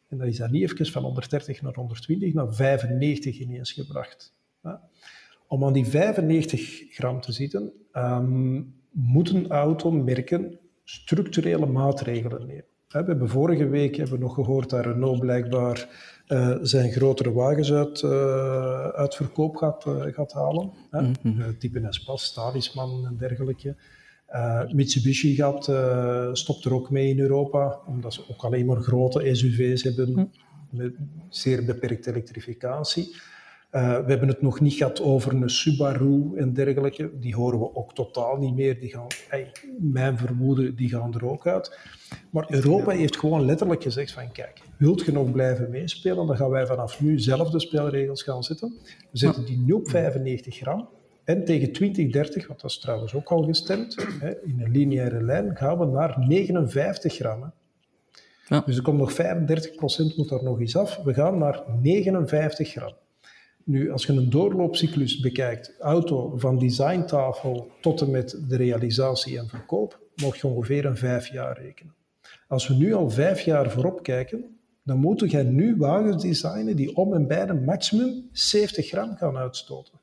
[0.07, 4.33] en dat is dan niet even van 130 naar 120, naar 95 ineens gebracht.
[4.63, 4.81] Ja.
[5.47, 8.61] Om aan die 95 gram te zitten, ehm,
[8.91, 12.65] moeten automerken structurele maatregelen nemen.
[12.87, 17.73] We hebben vorige week hebben we nog gehoord dat Renault blijkbaar eh, zijn grotere wagens
[17.73, 20.71] uit, eh, uit verkoop gaat, eh, gaat halen.
[20.89, 21.11] Hè.
[21.23, 23.75] Eh, type Espas, Talisman en dergelijke.
[24.31, 28.81] Eh, Mitsubishi gaat, eh, stopt er ook mee in Europa, omdat ze ook alleen maar
[28.81, 30.31] grote SUV's hebben
[30.69, 30.93] met
[31.29, 33.15] zeer beperkte elektrificatie.
[33.69, 37.11] Eh, we hebben het nog niet gehad over een Subaru en dergelijke.
[37.19, 38.79] Die horen we ook totaal niet meer.
[38.79, 39.07] Die gaan,
[39.79, 41.79] mijn vermoeden, die gaan er ook uit.
[42.29, 46.49] Maar Europa heeft gewoon letterlijk gezegd van kijk, wilt je nog blijven meespelen, dan gaan
[46.49, 48.73] wij vanaf nu zelf de spelregels gaan zetten.
[49.11, 50.89] We zetten die nu op 95 gram.
[51.23, 55.55] En tegen 2030, want dat is trouwens ook al gestemd, hè, in een lineaire lijn,
[55.57, 57.41] gaan we naar 59 gram.
[57.41, 57.47] hè.
[58.55, 58.63] Ja.
[58.65, 60.97] Dus er komt nog 35% moet daar nog eens af.
[61.03, 62.93] We gaan naar 59 gram.
[63.63, 69.47] Nu, als je een doorloopcyclus bekijkt, auto van designtafel tot en met de realisatie en
[69.47, 71.93] verkoop, mag je ongeveer een vijf jaar rekenen.
[72.47, 76.95] Als we nu al vijf jaar voorop kijken, dan moeten jij nu wagens designen die
[76.95, 79.99] om en bij de maximum 70 gram gaan uitstoten.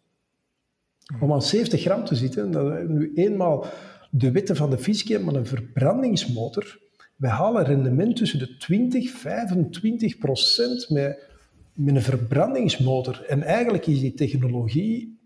[1.20, 3.66] Om aan 70 gram te zitten, dat is nu eenmaal
[4.10, 6.78] de wetten van de fysica, maar een verbrandingsmotor,
[7.16, 11.28] wij halen rendement tussen de 20 25 procent met,
[11.72, 13.24] met een verbrandingsmotor.
[13.28, 15.18] En eigenlijk is die technologie,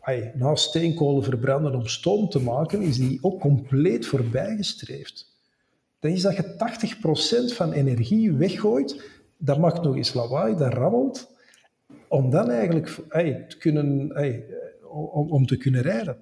[0.00, 5.40] ai, na steenkolen verbranden om stoom te maken, is die ook compleet voorbijgestreefd.
[6.00, 9.10] dan is dat je 80% van energie weggooit.
[9.36, 11.30] Dat maakt nog eens lawaai, dat rammelt.
[12.08, 12.86] Om dan eigenlijk
[13.48, 14.10] te kunnen,
[14.92, 16.16] om, om te kunnen rijden.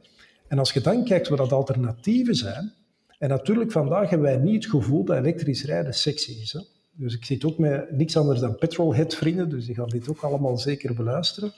[0.48, 2.72] En als je dan kijkt wat dat alternatieven zijn,
[3.18, 6.52] en natuurlijk vandaag hebben wij niet het gevoel dat elektrisch rijden sexy is.
[6.52, 6.60] Hè?
[6.92, 10.20] Dus ik zit ook met niks anders dan petrolhead vrienden, dus die gaan dit ook
[10.20, 11.52] allemaal zeker beluisteren.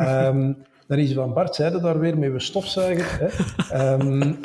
[0.00, 0.56] um,
[0.88, 3.32] dan is van Bart, zeiden daar weer met we stofzuiger.
[3.68, 3.92] Hè?
[3.92, 4.40] Um,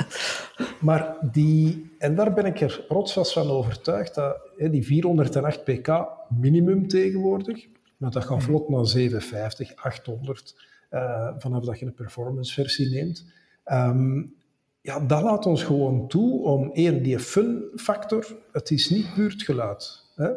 [0.80, 6.08] maar die, en daar ben ik er rotsvast van overtuigd, dat hè, die 408 pk
[6.30, 10.73] minimum tegenwoordig, maar dat gaat vlot naar 750, 800, uh,
[11.38, 13.25] vanaf dat je een performance versie neemt.
[13.65, 14.36] Um,
[14.82, 20.03] ja, dat laat ons gewoon toe om één, die fun factor, het is niet buurtgeluid.
[20.15, 20.29] Hè?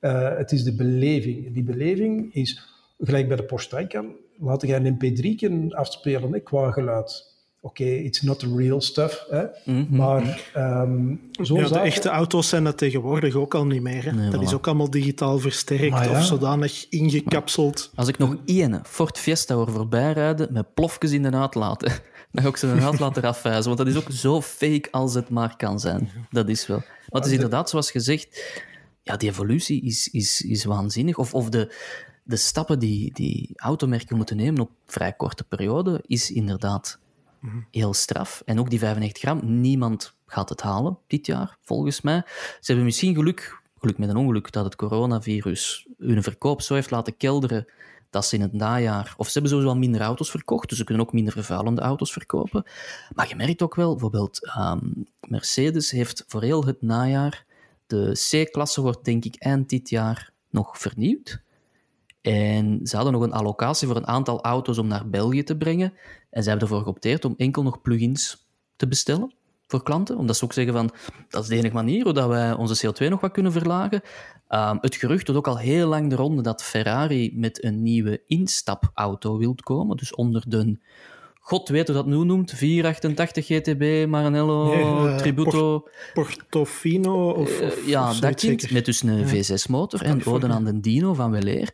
[0.00, 1.54] Uh, het is de beleving.
[1.54, 2.62] Die beleving is,
[2.98, 7.37] gelijk bij de Porsche Taycan, laat jij een mp3 kunnen afspelen hè, qua geluid.
[7.60, 9.42] Oké, okay, it's not the real stuff, hè?
[9.42, 9.96] Mm -hmm.
[9.96, 14.04] maar um, zo ja, De echte auto's zijn dat tegenwoordig ook al niet meer.
[14.04, 14.12] Hè?
[14.12, 14.44] Nee, dat voilà.
[14.44, 16.10] is ook allemaal digitaal versterkt ja.
[16.10, 17.90] of zodanig ingekapseld.
[17.94, 21.88] Als ik nog één Ford Fiesta hoor voorbij rijden met plofjes in de uitlaten,
[22.32, 23.64] dan ga ik ze inderdaad laten afwijzen.
[23.64, 26.10] Want dat is ook zo fake als het maar kan zijn.
[26.30, 26.78] Dat is wel.
[26.78, 28.52] Maar het is inderdaad, zoals gezegd,
[29.02, 31.16] ja, die evolutie is, is, is waanzinnig.
[31.16, 31.74] Of, of de,
[32.22, 36.98] de stappen die, die automerken moeten nemen op vrij korte periode, is inderdaad
[37.70, 38.42] heel straf.
[38.44, 42.22] En ook die 95 gram, niemand gaat het halen dit jaar, volgens mij.
[42.26, 46.90] Ze hebben misschien geluk, geluk met een ongeluk, dat het coronavirus hun verkoop zo heeft
[46.90, 47.66] laten kelderen
[48.10, 49.14] dat ze in het najaar...
[49.16, 52.12] Of ze hebben sowieso wel minder auto's verkocht, dus ze kunnen ook minder vervuilende auto's
[52.12, 52.64] verkopen.
[53.14, 57.46] Maar je merkt ook wel, bijvoorbeeld um, Mercedes heeft voor heel het najaar...
[57.88, 61.42] De C-klasse wordt denk ik eind dit jaar nog vernieuwd.
[62.20, 65.92] En ze hadden nog een allocatie voor een aantal auto's om naar België te brengen.
[66.30, 69.32] En ze hebben ervoor geopteerd om enkel nog plugins te bestellen
[69.66, 70.16] voor klanten.
[70.16, 70.90] Omdat ze ook zeggen van,
[71.28, 74.02] dat is de enige manier hoe dat wij onze CO2 nog wat kunnen verlagen.
[74.48, 78.22] Um, het gerucht doet ook al heel lang de ronde dat Ferrari met een nieuwe
[78.26, 79.96] instapauto wilt komen.
[79.96, 80.78] Dus onder de,
[81.40, 85.88] god weet hoe dat nu noemt, 488 GTB, Maranello, nee, uh, Tributo.
[86.14, 89.58] Portofino of, of uh, Ja, of dat kind, met dus een ja.
[89.58, 91.70] V6-motor en ode aan de Dino van Weleer.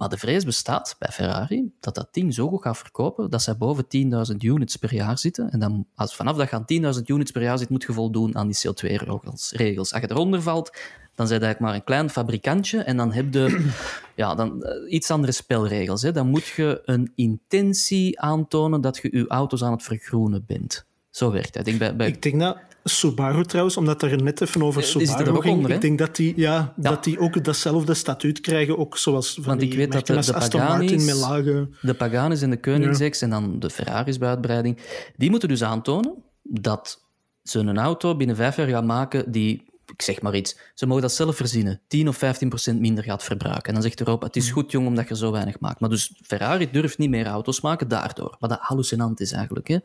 [0.00, 3.56] Maar de vrees bestaat bij Ferrari dat dat ding zo goed gaat verkopen dat zij
[3.56, 3.84] boven
[4.30, 5.50] 10.000 units per jaar zitten.
[5.50, 8.36] En dan, als vanaf dat je aan 10.000 units per jaar zit, moet je voldoen
[8.36, 9.92] aan die CO2-regels.
[9.92, 10.70] Als je eronder valt,
[11.14, 13.70] dan zijn eigenlijk maar een klein fabrikantje en dan heb je
[14.16, 16.02] ja, dan, uh, iets andere spelregels.
[16.02, 16.12] Hè.
[16.12, 20.86] Dan moet je een intentie aantonen dat je je auto's aan het vergroenen bent.
[21.10, 21.66] Zo werkt het.
[21.66, 22.06] Ik bij...
[22.06, 25.70] Ik denk dat Subaru trouwens, omdat er net even over Subaru er ook ging, onder,
[25.70, 26.90] ik denk dat die, ja, ja.
[26.90, 31.14] dat die ook datzelfde statuut krijgen, ook zoals van Want die ik weet dat de,
[31.14, 31.68] lage...
[31.80, 33.26] De Paganis en de Koenigseggs ja.
[33.26, 34.78] en dan de Ferraris bij uitbreiding,
[35.16, 37.04] die moeten dus aantonen dat
[37.42, 41.02] ze een auto binnen vijf jaar gaan maken die ik zeg maar iets, ze mogen
[41.02, 43.64] dat zelf verzinnen, 10 of 15 procent minder gaat verbruiken.
[43.64, 45.80] En dan zegt Europa, het is goed jong omdat je zo weinig maakt.
[45.80, 49.68] Maar dus Ferrari durft niet meer auto's maken daardoor, wat dat hallucinant is eigenlijk.
[49.68, 49.78] Hè?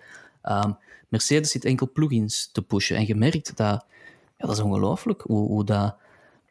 [0.50, 0.78] Um,
[1.10, 2.96] Mercedes zit enkel plugins te pushen.
[2.96, 3.86] En je merkt dat,
[4.38, 5.96] ja, dat is ongelooflijk, hoe, hoe dat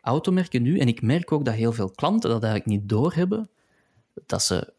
[0.00, 3.50] automerken nu, en ik merk ook dat heel veel klanten dat eigenlijk niet doorhebben,
[4.26, 4.72] dat ze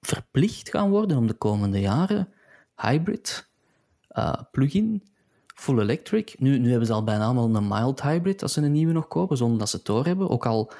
[0.00, 2.28] verplicht gaan worden om de komende jaren
[2.76, 3.48] hybrid,
[4.12, 5.02] uh, plug-in,
[5.54, 6.34] full electric.
[6.38, 9.08] Nu, nu hebben ze al bijna allemaal een mild hybrid als ze een nieuwe nog
[9.08, 10.28] kopen, zonder dat ze het doorhebben.
[10.28, 10.72] Ook al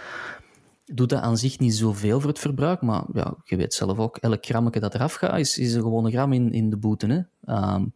[0.94, 4.16] doet dat aan zich niet zoveel voor het verbruik, maar ja, je weet zelf ook,
[4.16, 7.07] elk grammetje dat eraf gaat, is, is een gewone gram in, in de boete.
[7.07, 7.55] Hè?
[7.75, 7.92] Um,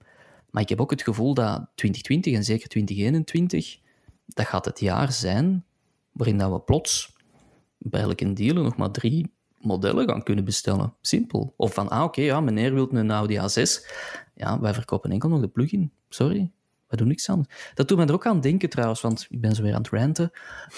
[0.50, 3.79] maar ik heb ook het gevoel dat 2020 en zeker 2021,
[4.26, 5.64] dat gaat het jaar zijn
[6.12, 7.12] waarin dat we plots
[7.79, 10.94] bij elke dealer nog maar drie modellen gaan kunnen bestellen.
[11.00, 11.55] Simpel.
[11.57, 13.88] Of van, ah oké, ja, meneer wil een Audi A6.
[14.35, 15.92] Ja, wij verkopen enkel nog de plug-in.
[16.09, 16.50] Sorry,
[16.87, 17.44] wij doen niks aan.
[17.74, 19.90] Dat doet me er ook aan denken trouwens, want ik ben zo weer aan het
[19.90, 20.31] ranten.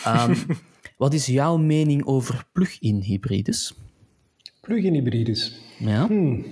[0.06, 0.36] Um,
[1.02, 3.74] wat is jouw mening over plug-in hybrides?
[4.60, 5.60] Plug-in hybrides?
[5.78, 6.06] Ja.
[6.06, 6.44] Hmm.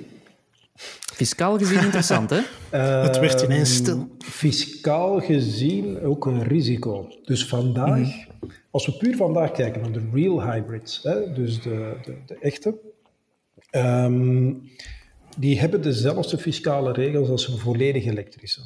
[1.12, 2.36] Fiscaal gezien interessant, hè?
[2.38, 4.08] Uh, het werd ineens stil.
[4.18, 7.08] Fiscaal gezien ook een risico.
[7.24, 8.50] Dus vandaag, mm -hmm.
[8.70, 12.78] als we puur vandaag kijken naar de real hybrids, hè, dus de, de, de echte,
[13.70, 14.70] um,
[15.38, 18.60] die hebben dezelfde fiscale regels als een volledig elektrische.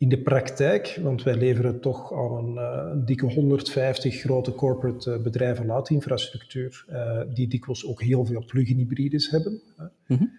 [0.00, 5.10] In de praktijk, want wij leveren toch aan een, uh, een dikke 150 grote corporate
[5.10, 9.60] uh, bedrijven laadinfrastructuur, uh, die dikwijls ook heel veel plug-in hybrides hebben.
[10.06, 10.30] Mm -hmm.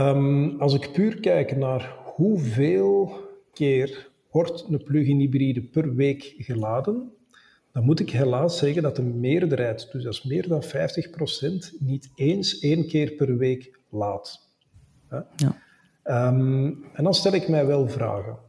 [0.00, 3.12] um, als ik puur kijk naar hoeveel
[3.52, 7.12] keer wordt een plug-in hybride per week geladen,
[7.72, 10.66] dan moet ik helaas zeggen dat de meerderheid, dus dat is meer dan 50%,
[11.78, 14.48] niet eens één keer per week laadt.
[15.36, 15.56] Ja.
[16.28, 18.46] Um, en dan stel ik mij wel vragen.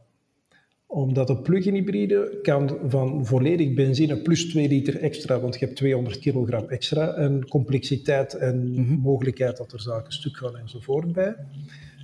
[0.92, 5.76] Omdat een plug-in hybride kan van volledig benzine plus 2 liter extra, want je hebt
[5.76, 11.34] 200 kilogram extra, en complexiteit en mogelijkheid dat er zaken stuk gaan enzovoort bij.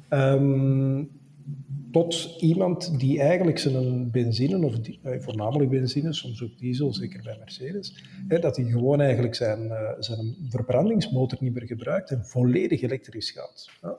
[0.09, 1.05] Ehm,
[1.93, 7.23] tot iemand die eigenlijk zijn benzine, of die, eh, voornamelijk benzine, soms ook diesel, zeker
[7.23, 12.25] bij Mercedes, hè, dat hij gewoon eigenlijk zijn, eh, zijn verbrandingsmotor niet meer gebruikt en
[12.25, 13.71] volledig elektrisch gaat.
[13.83, 13.97] Ja.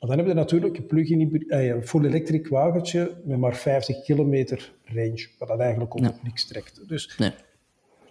[0.00, 4.02] Maar dan heb je natuurlijk een plug-in, eh, een full electric wagentje met maar 50
[4.02, 6.88] kilometer range, wat dat eigenlijk ook niks trekt.
[6.88, 7.30] Dus Nee.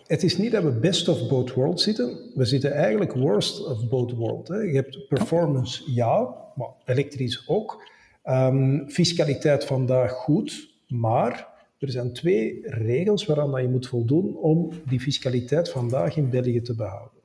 [0.07, 2.31] het is niet dat we best of both worlds zitten.
[2.35, 4.49] We zitten eigenlijk worst of both worlds.
[4.49, 7.87] Je hebt performance, ja, maar elektrisch ook.
[8.23, 11.47] Ehm, fiscaliteit vandaag goed, maar
[11.79, 16.75] er zijn twee regels waaraan je moet voldoen om die fiscaliteit vandaag in België te
[16.75, 17.19] behouden.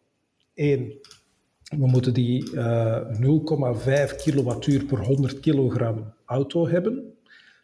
[0.54, 0.92] Eén,
[1.64, 3.00] we moeten die eh
[4.10, 7.12] 0,5 kilowattuur per 100 kilogram auto hebben.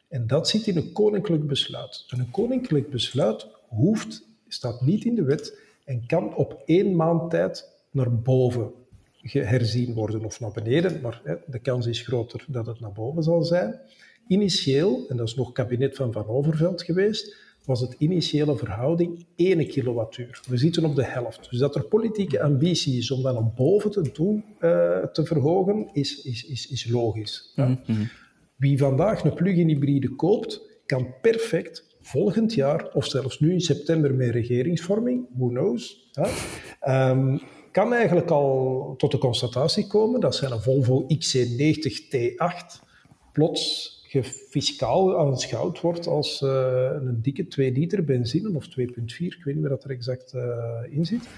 [0.08, 2.04] En dat zit in een koninklijk besluit.
[2.08, 7.30] En een koninklijk besluit hoeft, staat niet in de wet en kan op één maand
[7.30, 8.72] tijd naar boven
[9.22, 13.22] herzien worden of naar beneden, maar hè, de kans is groter dat het naar boven
[13.22, 13.80] zal zijn.
[14.26, 19.66] Initieel, en dat is nog kabinet van Van Overveld geweest, was het initiële verhouding 1
[19.66, 20.40] kilowattuur.
[20.48, 21.50] We zitten op de helft.
[21.50, 25.88] Dus dat er politieke ambitie is om dat naar boven te doen, eh, te verhogen,
[25.92, 27.52] is, is, is, is logisch.
[27.56, 27.78] ja.
[28.56, 34.14] Wie vandaag een plug-in hybride koopt, kan perfect volgend jaar, of zelfs nu in september
[34.14, 36.28] met regeringsvorming, who knows, ja,
[36.80, 37.38] ehm,
[37.72, 42.82] kan eigenlijk al tot de constatatie komen dat zijn een Volvo XC90 T8
[43.32, 49.16] plots ge- fiscaal aanschouwd wordt als eh, een dikke 2 liter benzine of 2,4, ik
[49.16, 50.42] weet niet meer dat er exact eh,
[50.88, 51.28] in zit.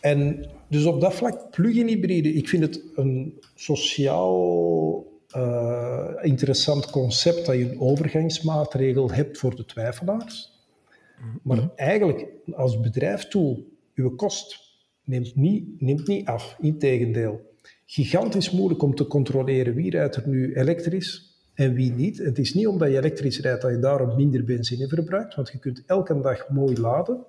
[0.00, 7.46] En dus op dat vlak, plug-in hybride, ik vind het een sociaal eh, interessant concept
[7.46, 10.58] dat je een overgangsmaatregel hebt voor de twijfelaars.
[11.42, 14.60] Maar eigenlijk, als bedrijfstool, uw kost
[15.04, 16.56] neemt niet, neemt niet af.
[16.60, 17.40] Integendeel.
[17.86, 21.29] Gigantisch moeilijk om te controleren wie rijdt er nu elektrisch
[21.60, 22.18] en wie niet.
[22.18, 25.58] Het is niet omdat je elektrisch rijdt dat je daarom minder benzine verbruikt, want je
[25.58, 27.24] kunt elke dag mooi laden.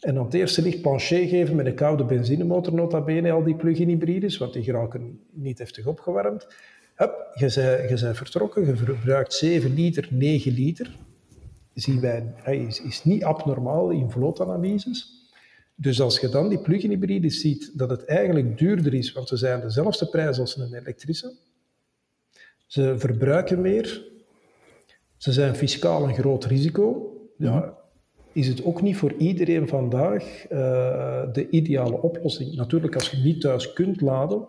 [0.00, 3.56] En aan het eerste licht penché geven met een koude benzinemotor, nota bene, al die
[3.56, 6.46] plug-in hybrides, want die geraken niet heftig opgewarmd.
[6.94, 10.96] Hup, je bent, je vertrokken, je verbruikt 7 liter, 9 liter.
[11.74, 15.30] Zien wij, is, is niet abnormaal in vlootanalyses.
[15.74, 19.36] Dus als je dan die plug-in hybrides ziet, dat het eigenlijk duurder is, want ze
[19.36, 21.44] zijn dezelfde prijs als een elektrische.
[22.66, 24.04] Ze verbruiken meer.
[25.16, 27.12] Ze zijn fiscaal een groot risico.
[27.38, 27.74] Ja,
[28.32, 30.58] is het ook niet voor iedereen vandaag eh,
[31.32, 32.54] de ideale oplossing.
[32.54, 34.46] Natuurlijk, als je niet thuis kunt laden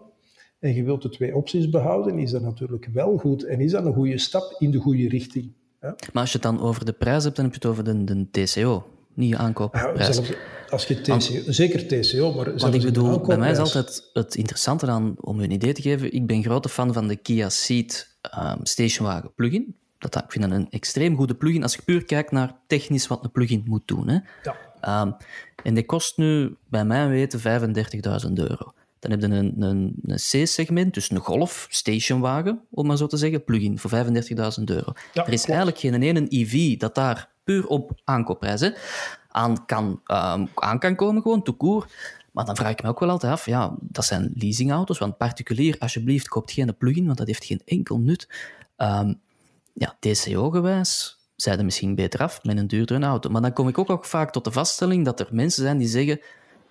[0.59, 3.85] en je wilt de twee opties behouden, is dat natuurlijk wel goed en is dat
[3.85, 5.53] een goede stap in de goede richting.
[5.81, 8.03] Maar als je het dan over de prijs hebt, dan heb je het over de,
[8.03, 10.15] de TCO, niet je Ja, aankoopprijs.
[10.15, 10.33] zelfs
[10.69, 14.35] als je TCO, zeker TCO, maar zelfs Want ik bedoel, bij mij is altijd het
[14.35, 17.49] interessante dan, om u een idee te geven, ik ben grote fan van de Kia
[17.49, 19.75] Ceed ehm, stationwagen plugin.
[19.97, 23.23] Dat, ik vind dat een extreem goede plugin als je puur kijkt naar technisch wat
[23.23, 24.07] een plugin moet doen.
[24.07, 24.17] Hè.
[24.43, 24.55] Ja.
[24.81, 25.11] Ehm,
[25.63, 28.73] en die kost nu, bij mijn weten, 35.000 euro.
[28.99, 33.17] Dan heb je een, een, een C-segment, dus een golf, stationwagen, om maar zo te
[33.17, 34.93] zeggen, plugin voor 35.000 euro.
[35.13, 35.47] Ja, er is klopt.
[35.47, 38.69] eigenlijk geen ene EV dat daar puur op aankoopprijs hè,
[39.37, 41.93] aan, kan, ehm, aan kan komen, gewoon court.
[42.31, 45.75] Maar dan vraag ik me ook wel altijd af, ja, dat zijn leasingauto's, want particulier,
[45.79, 48.29] alsjeblieft, koopt geen plugin, want dat heeft geen enkel nut.
[48.75, 49.13] Ehm,
[49.73, 53.29] ja, TCO-gewijs zijn er misschien beter af met een duurdere auto.
[53.29, 55.87] Maar dan kom ik ook, ook vaak tot de vaststelling dat er mensen zijn die
[55.87, 56.19] zeggen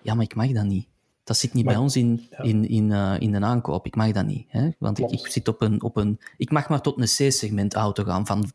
[0.01, 0.87] ja, maar ik mag dat niet.
[1.23, 3.85] Dat zit niet bij ons in, in, in, eh, in de aankoop.
[3.85, 4.45] Ik mag dat niet.
[4.47, 4.69] Hè?
[4.79, 6.19] Want ik, ik zit op een, op een...
[6.37, 8.51] Ik mag maar tot een C-segment auto gaan van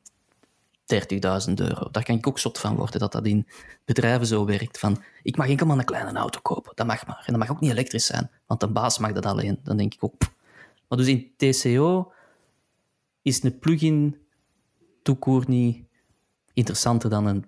[1.48, 1.88] 30.000 euro.
[1.90, 3.46] Daar kan ik ook zot van worden, dat dat in
[3.84, 4.78] bedrijven zo werkt.
[4.78, 6.72] Van, ik mag enkel maar een kleine auto kopen.
[6.74, 7.22] Dat mag maar.
[7.26, 9.58] En dat mag ook niet elektrisch zijn, want een baas mag dat alleen.
[9.62, 10.18] Dan denk ik ook...
[10.18, 10.34] pff.
[10.88, 12.12] Maar dus in TCO
[13.22, 14.16] is een plug-in
[15.02, 15.84] toekoer niet
[16.52, 17.44] interessanter dan een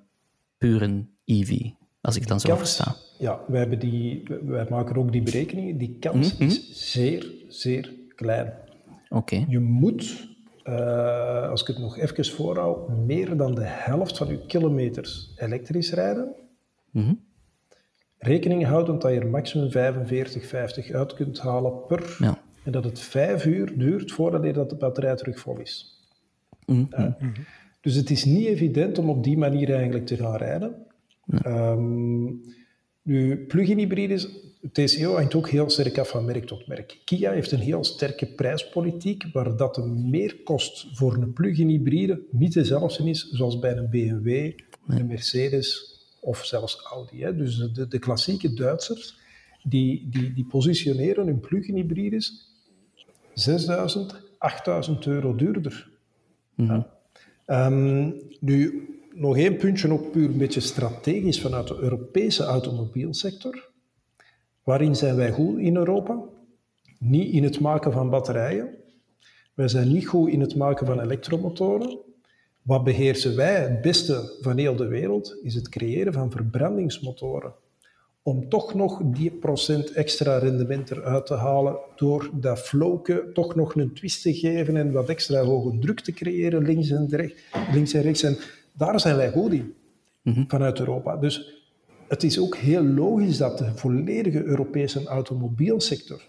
[0.59, 1.59] pure EV,
[2.01, 2.97] als ik het dan zo kans- versta.
[3.19, 5.79] Ja, wij, hebben die, wij maken ook die berekeningen.
[5.79, 6.43] Die kans Mhm.
[6.43, 8.53] is zeer, zeer klein.
[9.09, 9.45] Oké.
[9.49, 10.29] Je moet,
[10.65, 15.93] eh, als ik het nog even voorhoud, meer dan de helft van je kilometers elektrisch
[15.93, 16.35] rijden.
[16.91, 17.15] Mhm.
[18.19, 22.17] Rekening houdend dat je er maximum 45, 50 uit kunt halen per.
[22.19, 22.39] Ja.
[22.65, 26.03] En dat het vijf uur duurt voordat je dat de batterij terug vol is.
[26.67, 26.85] Mhm.
[26.91, 27.17] Ja.
[27.81, 30.87] Dus het is niet evident om op die manier eigenlijk te gaan rijden.
[31.27, 32.25] Ehm,
[33.03, 34.29] nu, plug-in hybrides,
[34.73, 37.01] TCO hangt ook heel sterk af van merk tot merk.
[37.05, 42.53] Kia heeft een heel sterke prijspolitiek, waar dat de meerkost voor een plug-in hybride niet
[42.53, 44.53] dezelfde is zoals bij een BMW,
[44.87, 47.23] een Mercedes of zelfs Audi.
[47.23, 47.37] Hè.
[47.37, 49.19] Dus de, de klassieke Duitsers,
[49.63, 52.49] die, die, die positioneren hun plug-in hybrides
[53.35, 55.89] 6000, 8000 euro duurder.
[56.55, 56.87] ja.
[57.47, 63.73] um, nu, nog één puntje ook puur een beetje strategisch vanuit de Europese automobielsector.
[64.65, 66.23] Waarin zijn wij goed in Europa?
[66.99, 68.69] Niet in het maken van batterijen.
[69.55, 71.99] Wij zijn niet goed in het maken van elektromotoren.
[72.63, 77.55] Wat beheersen wij het beste van heel de wereld, is het creëren van verbrandingsmotoren.
[78.23, 83.75] Om toch nog die procent extra rendement eruit te halen door dat floken toch nog
[83.75, 87.43] een twist te geven en wat extra hoge druk te creëren links en, rechts,
[87.73, 88.23] links en rechts.
[88.23, 88.37] En
[88.73, 89.75] daar zijn wij goed in,
[90.23, 90.45] mhm.
[90.49, 91.17] vanuit Europa.
[91.17, 91.64] Dus
[92.09, 96.23] het is ook heel logisch dat de volledige Europese automobielsector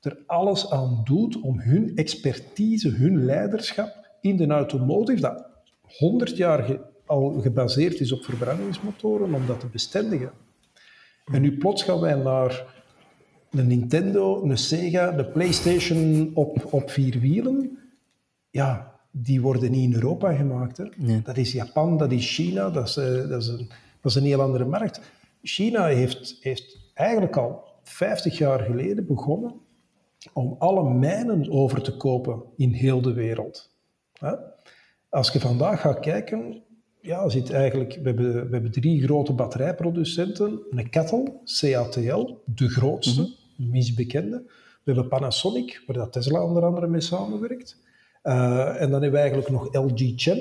[0.00, 5.46] er alles aan doet om hun expertise, hun leiderschap in de automotive, dat
[5.82, 10.30] 100 jaar al gebaseerd is op verbrandingsmotoren, om dat te bestendigen.
[11.24, 12.64] En nu plots gaan wij naar
[13.50, 17.78] een Nintendo, een Sega, de PlayStation op, op vier wielen.
[18.50, 20.76] Ja, die worden niet in Europa gemaakt.
[20.76, 21.22] Hè.
[21.22, 23.70] Dat is Japan, dat is China, dat is, eh, dat is, een,
[24.02, 25.00] dat is een heel andere markt.
[25.42, 29.54] China heeft, heeft eigenlijk al 50 jaar geleden begonnen
[30.32, 33.70] om alle mijnen over te kopen in heel de wereld.
[35.08, 36.62] Als je vandaag gaat kijken,
[37.00, 40.60] ja, zit eigenlijk, we, hebben, we hebben drie grote batterijproducenten.
[40.70, 43.70] Een Kettle, CATL, de grootste, mm -hmm.
[43.70, 44.42] misbekende.
[44.84, 47.76] We hebben Panasonic, waar dat Tesla onder andere mee samenwerkt.
[48.22, 50.38] Uh, en dan hebben we eigenlijk nog LG Chem.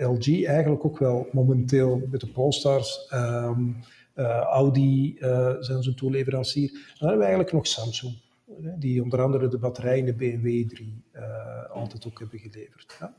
[0.00, 3.76] LG eigenlijk ook wel momenteel met de Polestars, um,
[4.16, 6.68] uh, Audi uh, zijn zijn toeleverancier.
[6.68, 8.14] En dan hebben we eigenlijk nog Samsung,
[8.78, 11.02] die onder andere de batterijen in de BMW 3
[11.72, 12.96] altijd ook hebben geleverd.
[13.00, 13.14] Ja.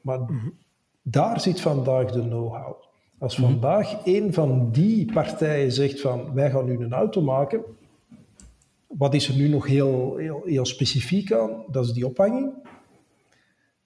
[0.00, 0.54] Maar mm -hmm.
[1.02, 2.74] daar zit vandaag de know-how.
[3.18, 3.50] Als mhm.
[3.50, 7.64] vandaag een van die partijen zegt van wij gaan nu een auto maken,
[8.86, 11.64] wat is er nu nog heel, heel, heel specifiek aan?
[11.70, 12.52] Dat is die ophanging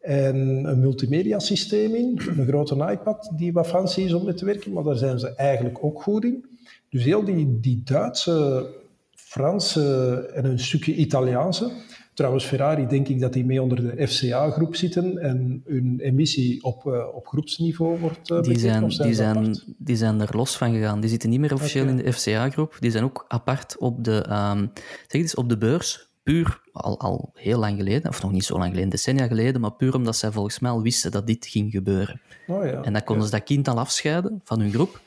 [0.06, 4.44] en een multimedia systeem in, een grote iPad die wat fancy is om mee te
[4.44, 6.44] werken, maar daar zijn ze eigenlijk ook goed in.
[6.88, 8.66] Dus heel die, die Duitse,
[9.14, 11.70] Franse en een stukje Italiaanse.
[12.14, 16.84] Trouwens, Ferrari denk ik dat die mee onder de FCA-groep zitten en hun emissie op,
[16.86, 20.72] uh, op groepsniveau wordt uh, die zijn, zijn, die, zijn, die zijn er los van
[20.72, 21.00] gegaan.
[21.00, 21.96] Die zitten niet meer officieel okay.
[21.96, 22.76] in de FCA-groep.
[22.80, 24.70] Die zijn ook apart op de, um,
[25.06, 28.58] zeg eens, op de beurs puur al, al heel lang geleden, of nog niet zo
[28.58, 31.70] lang geleden, decennia geleden, maar puur omdat zij volgens mij al wisten dat dit ging
[31.70, 32.20] gebeuren.
[32.46, 35.00] Oh ja, en dan konden ze dat kind al afscheiden van hun groep.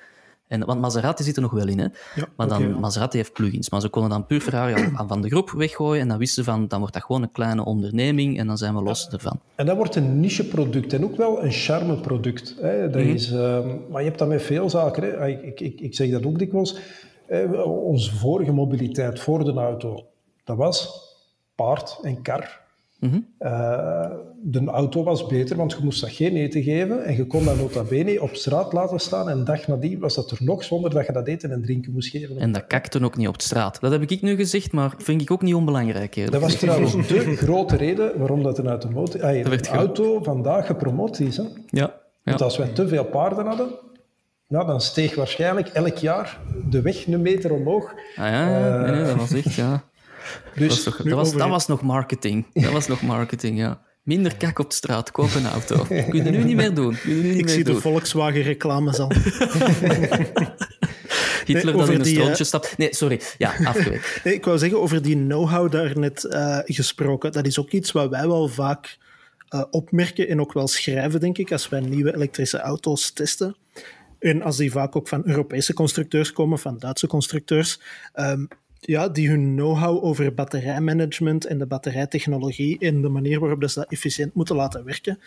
[0.48, 1.88] En, want Maserati zit er nog wel in, hè?
[2.16, 3.70] Ja, maar dan, okay, Maserati heeft plugins.
[3.70, 6.52] Maar ze konden dan puur Ferrari al van de groep weggooien en dan wisten ze
[6.52, 9.40] van, dan wordt dat gewoon een kleine onderneming en dan zijn we los ervan.
[9.56, 12.56] En dat wordt een niche-product en ook wel een charme-product.
[12.62, 12.90] Hè?
[12.90, 13.16] Dat mm -hmm.
[13.16, 15.04] is, uh, maar je hebt dat met veel zaken.
[15.04, 15.28] Hè?
[15.28, 16.78] Ik, ik, ik zeg dat ook dikwijls.
[17.28, 20.06] Eh, onze vorige mobiliteit voor de auto,
[20.44, 21.09] dat was
[21.60, 22.60] paard en kar.
[23.00, 23.26] Mm -hmm.
[23.40, 24.10] uh,
[24.44, 27.58] de auto was beter, want je moest dat geen eten geven en je kon dat
[27.58, 31.06] nota bene op straat laten staan en dag nadien was dat er nog zonder dat
[31.06, 32.38] je dat eten en drinken moest geven.
[32.38, 33.80] En dat kakte ook niet op de straat.
[33.80, 36.16] Dat heb ik nu gezegd, maar vind ik ook niet onbelangrijk.
[36.16, 36.34] Eerlijk.
[36.34, 41.20] Dat was trouwens de grote reden waarom dat een, automotie, ah, een auto vandaag gepromoot
[41.20, 41.38] is.
[41.38, 41.44] Hè?
[41.44, 41.92] Ja, ja.
[42.24, 43.70] Want als wij te veel paarden hadden,
[44.48, 46.40] nou, dan steeg waarschijnlijk elk jaar
[46.70, 47.94] de weg een meter omhoog.
[48.16, 49.84] Ah ja, uh, nee, dat was echt, ja.
[50.56, 52.46] Dus, dat, was, dat, was, dat was nog marketing.
[52.64, 53.82] Dat was nog marketing, ja.
[54.04, 55.84] Minder kak op de straat, koop een auto.
[56.10, 56.98] Kun je nu niet meer doen.
[57.04, 57.76] Nu niet ik meer zie doen.
[57.76, 59.12] de Volkswagen-reclames al.
[61.46, 62.78] Hitler nee, dat in een strootje stapt.
[62.78, 63.22] Nee, sorry.
[63.38, 64.24] Ja, afgewerkt.
[64.24, 67.32] Nee, ik wou zeggen, over die know-how daar net uh, gesproken.
[67.32, 68.98] Dat is ook iets wat wij wel vaak
[69.50, 73.56] uh, opmerken en ook wel schrijven, denk ik, als wij nieuwe elektrische auto's testen.
[74.20, 77.80] En als die vaak ook van Europese constructeurs komen, van Duitse constructeurs.
[78.16, 78.48] Um,
[78.80, 83.92] ja, die hun know-how over batterijmanagement en de batterijtechnologie en de manier waarop ze dat
[83.92, 85.20] efficiënt moeten laten werken,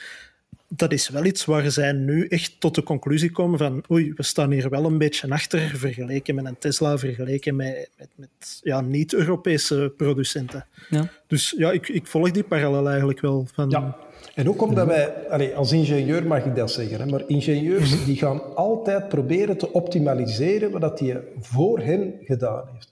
[0.76, 4.22] dat is wel iets waar zij nu echt tot de conclusie komen van oei, we
[4.22, 8.80] staan hier wel een beetje achter vergeleken met een Tesla, vergeleken met, met, met ja,
[8.80, 10.66] niet-Europese producenten.
[10.90, 11.10] Ja.
[11.26, 13.46] Dus ja, ik, ik volg die parallel eigenlijk wel.
[13.52, 13.96] Van, ja.
[14.34, 18.04] En ook omdat wij, allez, als ingenieur mag ik dat zeggen, hè, maar ingenieurs mhm.
[18.04, 22.91] die gaan altijd proberen te optimaliseren wat hij voor hen gedaan heeft.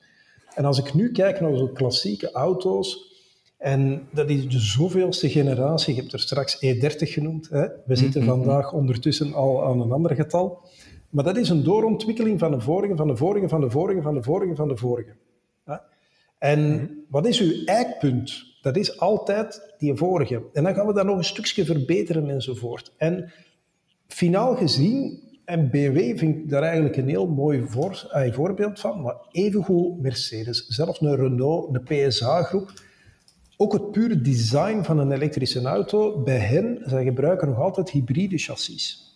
[0.60, 3.14] En als ik nu kijk naar de klassieke auto's,
[3.58, 7.66] en dat is de zoveelste generatie, je hebt er straks E30 genoemd, hè?
[7.86, 8.36] we zitten mm-hmm.
[8.36, 10.68] vandaag ondertussen al aan een ander getal,
[11.10, 14.14] maar dat is een doorontwikkeling van de vorige, van de vorige, van de vorige, van
[14.14, 15.12] de vorige, van de vorige.
[16.38, 16.86] En mhm.
[17.08, 18.44] wat is uw eikpunt?
[18.62, 20.42] Dat is altijd die vorige.
[20.52, 22.92] En dan gaan we dat nog een stukje verbeteren enzovoort.
[22.96, 23.32] En
[24.06, 27.66] finaal gezien, en BMW vind ik daar eigenlijk een heel mooi
[28.10, 32.72] eh, voorbeeld van, maar evengoed Mercedes, zelfs een Renault, een PSA-groep,
[33.56, 38.38] ook het pure design van een elektrische auto, bij hen, zij gebruiken nog altijd hybride
[38.38, 39.09] chassis.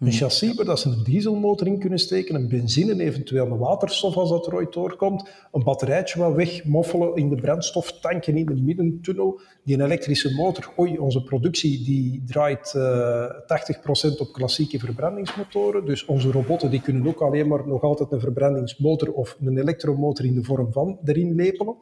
[0.00, 4.16] Een chassis waar dat ze een dieselmotor in kunnen steken, een benzine, eventueel een waterstof
[4.16, 9.40] als dat er ooit doorkomt, een batterijtje wat wegmoffelen in de brandstoftanken in de middentunnel,
[9.64, 10.72] die een elektrische motor.
[10.78, 16.80] Oei, onze productie die draait uh, eh, 80% op klassieke verbrandingsmotoren, dus onze robotten die
[16.80, 20.98] kunnen ook alleen maar nog altijd een verbrandingsmotor of een elektromotor in de vorm van
[21.04, 21.76] erin lepelen.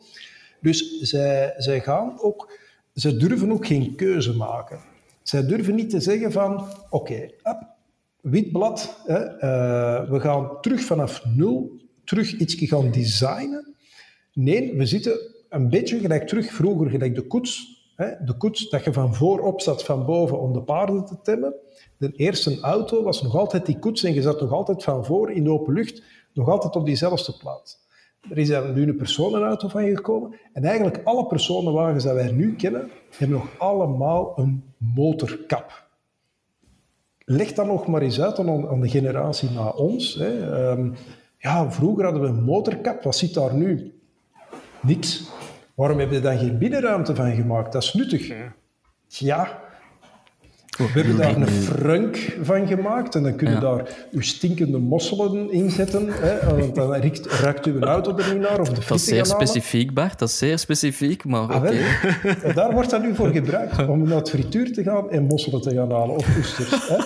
[0.60, 2.58] Dus zij, zij gaan ook,
[2.94, 4.80] ze durven ook geen keuze maken.
[5.22, 7.30] Zij durven niet te zeggen van, oké,
[8.30, 13.74] wit blad, hè, uh, we gaan terug vanaf nul, terug iets gaan designen.
[14.32, 15.18] Nee, we zitten
[15.48, 17.74] een beetje gelijk terug vroeger, gelijk de koets.
[17.96, 21.54] Hè, de koets dat je van voorop zat, van boven om de paarden te temmen.
[21.96, 25.30] De eerste auto was nog altijd die koets en je zat nog altijd van voor
[25.30, 26.02] in de open lucht,
[26.32, 27.84] nog altijd op diezelfde plaats.
[28.30, 30.34] Er is nu een personenauto van gekomen.
[30.52, 35.85] En eigenlijk alle personenwagens die wij nu kennen, hebben nog allemaal een motorkap.
[37.28, 40.14] Leg dat nog maar eens uit aan, aan de generatie na ons.
[40.14, 40.54] Hè.
[40.54, 40.90] Ehm,
[41.38, 43.02] ja, vroeger hadden we een motorkap.
[43.02, 43.94] Wat zit daar nu?
[44.80, 45.30] Niks.
[45.74, 47.72] Waarom heb je daar geen binnenruimte van gemaakt?
[47.72, 48.32] Dat is nuttig.
[49.06, 49.60] Ja,
[50.76, 55.52] we hebben daar een frunk van gemaakt en dan kun je daar uw stinkende mosselen
[55.52, 56.08] in zetten.
[56.08, 58.60] Hè, want dan ruikt, ruikt uw auto er niet naar.
[58.60, 60.18] Of de dat is zeer specifiek, Bart.
[60.18, 62.54] Dat is zeer specifiek, maar ah, oké.
[62.54, 65.74] Daar wordt dat nu voor gebruikt, om naar het frituur te gaan en mosselen te
[65.74, 66.88] gaan halen, of oesters.
[66.88, 66.96] Hè,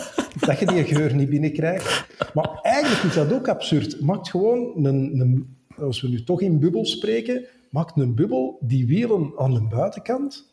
[0.47, 2.05] dat je die geur niet binnenkrijgt.
[2.35, 4.01] Maar eigenlijk is dat ook absurd.
[4.01, 8.87] Maak gewoon een, een als we nu toch in bubbel spreken, maak een bubbel die
[8.87, 10.50] wielen aan de buitenkant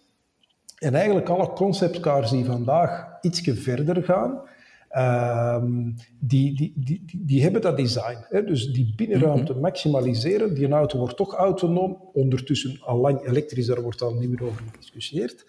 [0.78, 4.42] en eigenlijk alle conceptcars die vandaag ietsje verder gaan,
[4.90, 8.18] ehm, die, die, die, die, hebben dat design.
[8.30, 8.44] Hè?
[8.44, 9.62] Dus die binnenruimte mhm.
[9.62, 10.54] maximaliseren.
[10.54, 14.62] Die auto wordt toch autonoom, ondertussen al lang elektrisch, daar wordt al niet meer over
[14.72, 15.46] gediscussieerd.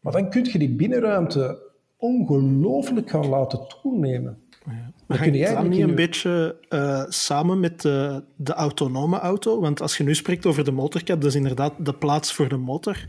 [0.00, 4.38] Maar dan kun je die binnenruimte ongelooflijk gaan laten toenemen.
[4.66, 4.92] Ja.
[5.06, 9.60] Maar kun je eigenlijk niet een beetje uh, samen met de, de autonome auto?
[9.60, 12.56] Want als je nu spreekt over de motorcap, dat is inderdaad de plaats voor de
[12.56, 13.04] motor.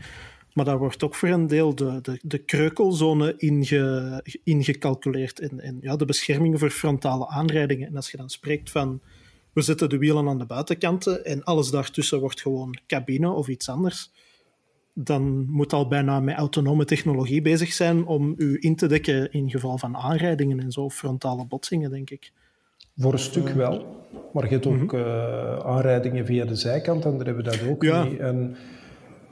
[0.56, 5.40] Maar daar wordt ook voor een deel de, de, de kreukelzone inge, ingecalculeerd.
[5.40, 7.88] En, en ja, de bescherming voor frontale aanrijdingen.
[7.88, 9.00] En als je dan spreekt van
[9.52, 13.68] we zetten de wielen aan de buitenkanten en alles daartussen wordt gewoon cabine of iets
[13.68, 14.10] anders,
[14.94, 19.50] dan moet al bijna met autonome technologie bezig zijn om u in te dekken in
[19.50, 22.32] geval van aanrijdingen en zo, frontale botsingen, denk ik.
[22.96, 24.96] Voor een stuk wel, maar je hebt ook mhm.
[24.96, 28.04] eh, aanrijdingen via de zijkant en daar hebben we dat ook ja.
[28.04, 28.18] niet.
[28.18, 28.56] En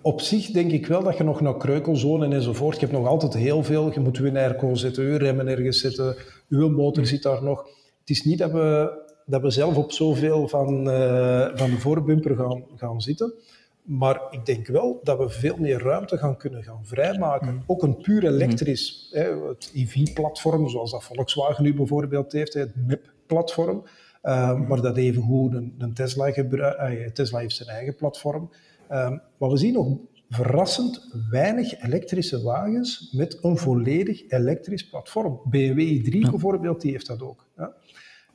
[0.05, 3.34] op zich denk ik wel dat je nog naar kreukelzone enzovoort, je hebt nog altijd
[3.34, 6.16] heel veel, je moet een airco zetten, je remmen ergens zetten,
[6.48, 7.62] uw motor zit daar nog.
[8.00, 8.92] Het is niet dat we,
[9.26, 13.34] dat we zelf op zoveel van, uh, van de voorbumper gaan, gaan zitten.
[13.82, 17.55] Maar ik denk wel dat we veel meer ruimte gaan kunnen gaan vrijmaken.
[17.55, 17.62] Mm.
[17.66, 19.20] Ook een puur elektrisch, mm.
[19.20, 23.82] hè, het EV-platform, zoals dat Volkswagen nu bijvoorbeeld heeft, het MEP-platform.
[24.22, 24.66] Uh, mm.
[24.66, 27.00] Maar dat evengoed een, een Tesla gebruikt.
[27.00, 28.50] Uh, Tesla heeft zijn eigen platform.
[28.91, 29.97] Um, maar we zien nog
[30.28, 35.41] verrassend weinig elektrische wagens met een volledig elektrisch platform.
[35.45, 37.47] BMW i3 bijvoorbeeld, die heeft dat ook.
[37.57, 37.72] Ja.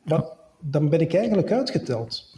[0.03, 0.23] Maar
[0.59, 2.37] dan ben ik eigenlijk uitgeteld.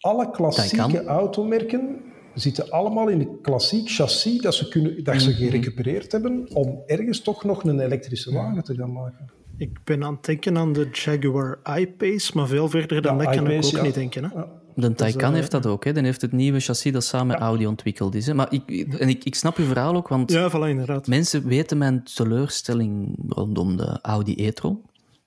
[0.00, 2.00] Alle klassieke automerken
[2.34, 5.38] zitten allemaal in een klassiek chassis dat ze, kunnen, dat ze mhm.
[5.38, 9.30] gerecupereerd hebben om ergens toch nog een elektrische wagen te gaan maken.
[9.56, 13.50] Ik ben aan het denken aan de Jaguar I-Pace, maar veel verder dan dat kan
[13.50, 14.24] ik ook niet denken.
[14.24, 14.44] Hè?
[14.74, 15.84] De Taycan heeft dat ook.
[15.84, 15.92] Hè.
[15.92, 18.26] Die heeft het nieuwe chassis dat samen met Audi ontwikkeld is.
[18.26, 18.34] Hè.
[18.34, 21.06] Maar ik, en ik, ik snap je verhaal ook, want ja, voilà, inderdaad.
[21.06, 24.80] mensen weten mijn teleurstelling rondom de Audi e-tron.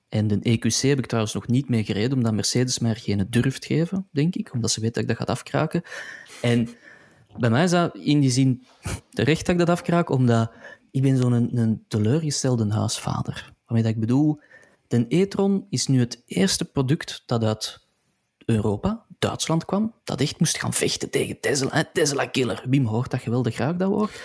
[0.09, 3.27] En de EQC heb ik trouwens nog niet mee gereden, omdat Mercedes mij er geen
[3.29, 4.53] durft geven, denk ik.
[4.53, 5.81] Omdat ze weten dat ik dat gaat afkraken.
[6.41, 6.69] En
[7.37, 8.65] bij mij is dat in die zin
[9.09, 10.51] terecht dat ik dat afkraak, omdat
[10.91, 13.53] ik ben zo'n een, een teleurgestelde huisvader.
[13.65, 14.39] Waarmee dat ik bedoel,
[14.87, 17.87] de e-tron is nu het eerste product dat uit
[18.45, 21.89] Europa, Duitsland kwam, dat echt moest gaan vechten tegen Tesla.
[21.93, 22.63] Tesla-killer.
[22.70, 24.22] Wim hoort dat geweldig graag, dat woord.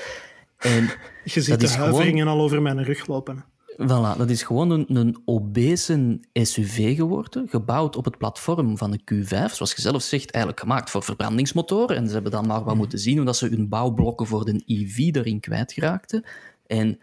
[0.59, 0.91] En
[1.25, 3.45] Je ziet de huiveringen al over mijn rug lopen.
[3.81, 9.01] Voilà, dat is gewoon een, een obese SUV geworden, gebouwd op het platform van de
[9.01, 11.97] Q5, zoals je zelf zegt, eigenlijk gemaakt voor verbrandingsmotoren.
[11.97, 12.77] En ze hebben dan maar wat mhm.
[12.77, 16.25] moeten zien hoe dat ze hun bouwblokken voor de EV erin kwijtraakten.
[16.67, 16.99] En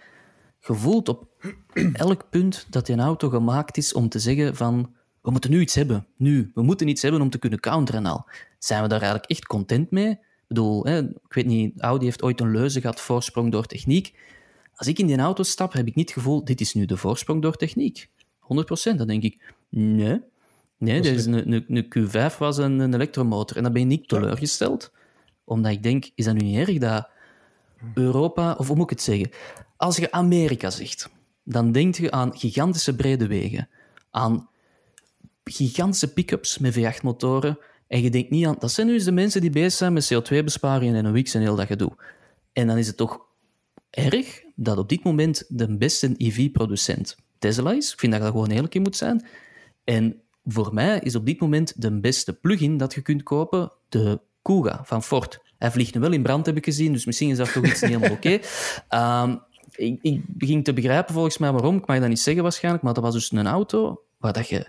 [0.60, 1.28] gevoeld op
[1.94, 4.96] elk punt dat een auto gemaakt is om te zeggen van
[5.28, 6.08] we moeten nu iets hebben.
[6.18, 6.52] Nu.
[6.54, 8.26] We moeten iets hebben om te kunnen counteren al.
[8.60, 10.20] Zijn we daar eigenlijk echt content mee?
[10.48, 14.14] bedoel, hè, ik weet niet, Audi heeft ooit een leuze gehad, voorsprong door techniek.
[14.76, 16.98] Als ik in die auto stap, heb ik niet het gevoel, dit is nu de
[16.98, 18.10] voorsprong door techniek.
[18.42, 18.96] 100%.
[18.96, 20.22] Dan denk ik, nee.
[20.78, 23.58] Nee, een, een, een Q5 was een, een elektromotor.
[23.58, 24.92] En dan ben je niet teleurgesteld.
[25.44, 27.10] Omdat ik denk, is dat nu niet erg dat
[27.94, 29.30] Europa, of hoe moet ik het zeggen?
[29.78, 31.10] Als je Amerika zegt,
[31.44, 33.70] dan denk je aan gigantische brede wegen.
[34.12, 34.50] Aan
[35.50, 37.60] gigantische pick-ups met V8-motoren.
[37.88, 38.56] En je denkt niet aan...
[38.60, 41.42] Dat zijn nu eens de mensen die bezig zijn met CO2-besparingen en een Wix en
[41.42, 41.92] heel dat gedoe.
[42.54, 43.20] En dan is het toch
[43.90, 47.94] erg dat op dit moment de beste EV-producent Tesla is.
[47.94, 49.26] Ik vind dat dat gewoon eerlijk in moet zijn.
[49.84, 54.20] En voor mij is op dit moment de beste plugin dat je kunt kopen de
[54.42, 55.40] Kuga van Ford.
[55.58, 57.82] Hij vliegt nu wel in brand, heb ik gezien, dus misschien is dat toch iets
[57.82, 58.40] niet helemaal oké.
[58.88, 59.36] Ehm,
[59.76, 61.78] ik, ik begin te begrijpen volgens mij waarom.
[61.78, 64.68] Ik mag dat niet zeggen waarschijnlijk, maar dat was dus een auto waar dat je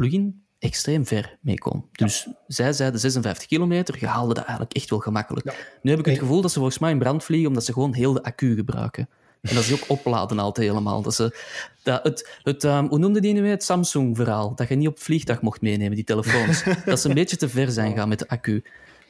[0.00, 1.84] plug-in extreem ver mee kon.
[1.92, 5.78] Dus zij zeiden 56 kilometer, je haalde dat eigenlijk echt wel gemakkelijk.
[5.82, 7.94] Nu heb ik het gevoel dat ze volgens mij in brand vliegen omdat ze gewoon
[7.94, 9.08] heel de accu gebruiken.
[9.40, 11.02] En dat is ook opladen altijd helemaal.
[11.02, 11.36] Dat ze,
[11.82, 13.50] dat het, het, um, hoe noemde die nu weer?
[13.50, 14.54] Het Samsung-verhaal.
[14.54, 16.64] Dat je niet op vliegtuig mocht meenemen, die telefoons.
[16.84, 18.62] dat ze een beetje te ver zijn gaan met de accu.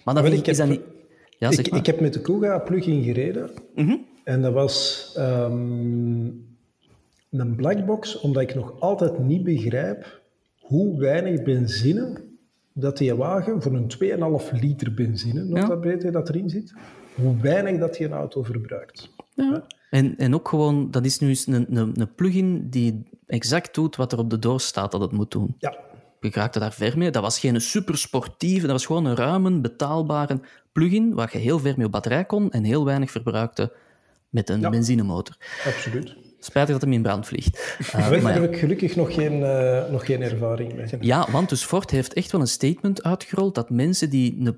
[0.04, 0.80] Maar dan ik, is dat niet...
[1.38, 3.50] Ja, ik, ik, heb met de Kuga plug-in gereden.
[3.74, 3.96] Mhm.
[4.24, 6.56] En dat was um,
[7.30, 10.19] een blackbox, omdat ik nog altijd niet begrijp
[10.70, 12.20] hoe weinig benzine
[12.72, 13.90] dat die wagen voor een
[14.52, 15.68] 2,5 liter benzine, nog
[16.10, 16.74] dat erin zit,
[17.14, 19.10] hoe weinig dat die een auto verbruikt.
[19.34, 19.66] Ja.
[19.90, 23.96] En, en ook gewoon, dat is nu eens een, een, een plugin die exact doet
[23.96, 25.54] wat er op de doos staat dat het moet doen.
[25.58, 25.78] Ja.
[26.20, 27.10] Ik raakte daar ver mee.
[27.10, 30.40] Dat was geen supersportieve, dat was gewoon een ruime, betaalbare
[30.72, 33.72] plugin waar je heel ver mee op batterij kon en heel weinig verbruikte
[34.28, 35.36] met een benzinemotor.
[35.66, 36.29] Absoluut.
[36.40, 37.58] Spijtig dat hem in brand vliegt.
[37.96, 40.86] Uh, maar daar heb ik gelukkig nog geen, uh, nog geen ervaring mee.
[41.00, 44.56] Ja, want dus Ford heeft echt wel een statement uitgerold dat mensen die een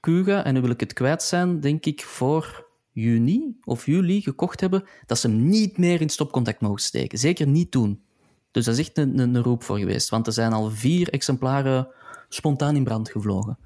[0.00, 4.60] Kuga, en nu wil ik het kwijt zijn, denk ik, voor juni of juli gekocht
[4.60, 7.18] hebben, dat ze hem niet meer in stopcontact mogen steken.
[7.18, 8.02] Zeker niet doen.
[8.50, 11.08] Dus dat is echt een, een, een roep voor geweest, want er zijn al vier
[11.08, 11.88] exemplaren
[12.28, 13.58] spontaan in brand gevlogen.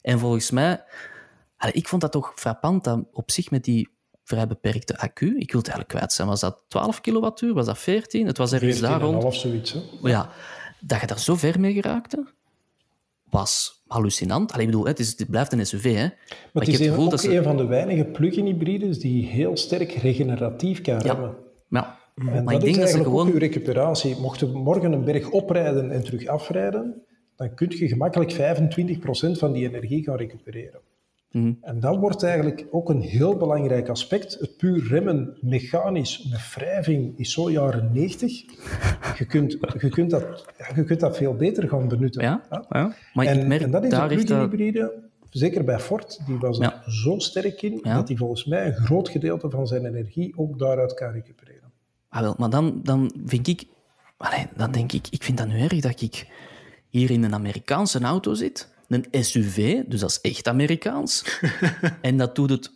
[0.00, 0.84] En volgens mij,
[1.72, 3.88] ik vond dat toch frappant dat op zich met die
[4.24, 7.78] vrij beperkte accu, ik wil het eigenlijk kwijt zijn, was dat 12 kilowattuur, was dat
[7.78, 8.26] 14?
[8.26, 9.22] Het was ergens daar rond.
[9.22, 9.80] half zoiets, hè?
[10.02, 10.30] Ja,
[10.80, 12.24] dat je daar zo ver mee geraakte,
[13.30, 14.52] was hallucinant.
[14.52, 16.02] Allee, ik bedoel, het, is, het blijft een SUV, hè.
[16.02, 17.36] Maar, maar het is ook dat ze...
[17.36, 21.36] een van de weinige plug-in hybrides die heel sterk regeneratief kan remmen.
[21.68, 21.98] Ja.
[22.14, 23.28] En maar dat ik denk is dat ze gewoon...
[23.28, 24.16] uw recuperatie.
[24.16, 27.02] Mochten we morgen een berg oprijden en terug afrijden,
[27.36, 30.80] dan kun je gemakkelijk 25% van die energie gaan recupereren.
[31.34, 31.52] Mhm.
[31.60, 34.36] En dat wordt eigenlijk ook een heel belangrijk aspect.
[34.40, 38.32] Het puur remmen mechanisch met wrijving is zo jaren 90.
[39.18, 42.22] Je kunt, je kunt, dat, je kunt dat veel beter gaan benutten.
[42.22, 42.94] Ja, ja.
[43.12, 44.92] maar en, ik merk en dat is daar een plug-in hybride,
[45.30, 49.08] zeker bij Ford, die was er zo sterk in, dat hij volgens mij een groot
[49.08, 51.72] gedeelte van zijn energie ook daaruit kan recupereren.
[52.08, 53.64] Ah, wel, maar dan, dan vind ik...
[54.16, 56.28] Allee, dan denk ik, ik vind dat nu erg dat ik
[56.88, 61.40] hier in een Amerikaanse auto zit een SUV, dus dat is echt Amerikaans.
[62.00, 62.72] en dat doet het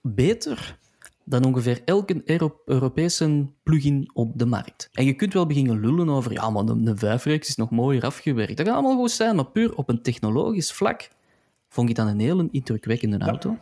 [0.00, 0.76] beter
[1.24, 2.22] dan ongeveer elke
[2.64, 4.88] Europese plugin op de markt.
[4.92, 8.56] En je kunt wel beginnen lullen over, ja, maar de, de is nog mooier afgewerkt.
[8.56, 11.08] Dat kan allemaal goed zijn, maar puur op een technologisch vlak
[11.68, 13.58] vond ik dat een heel indrukwekkende auto.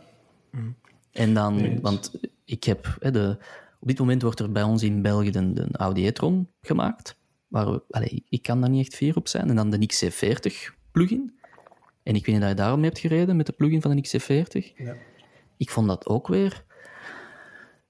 [1.11, 2.11] En dan, want
[2.45, 3.37] ik heb, hè, de,
[3.79, 7.15] op dit moment wordt er bij ons in België de, de Audi e-tron gemaakt.
[7.47, 9.49] Waar we, allez, ik kan daar niet echt fier op zijn.
[9.49, 11.39] En dan de XC40 plugin.
[12.03, 14.75] En ik weet niet dat je daarom hebt gereden met de plugin van de XC40.
[14.75, 14.95] Ja.
[15.57, 16.63] Ik vond dat ook weer...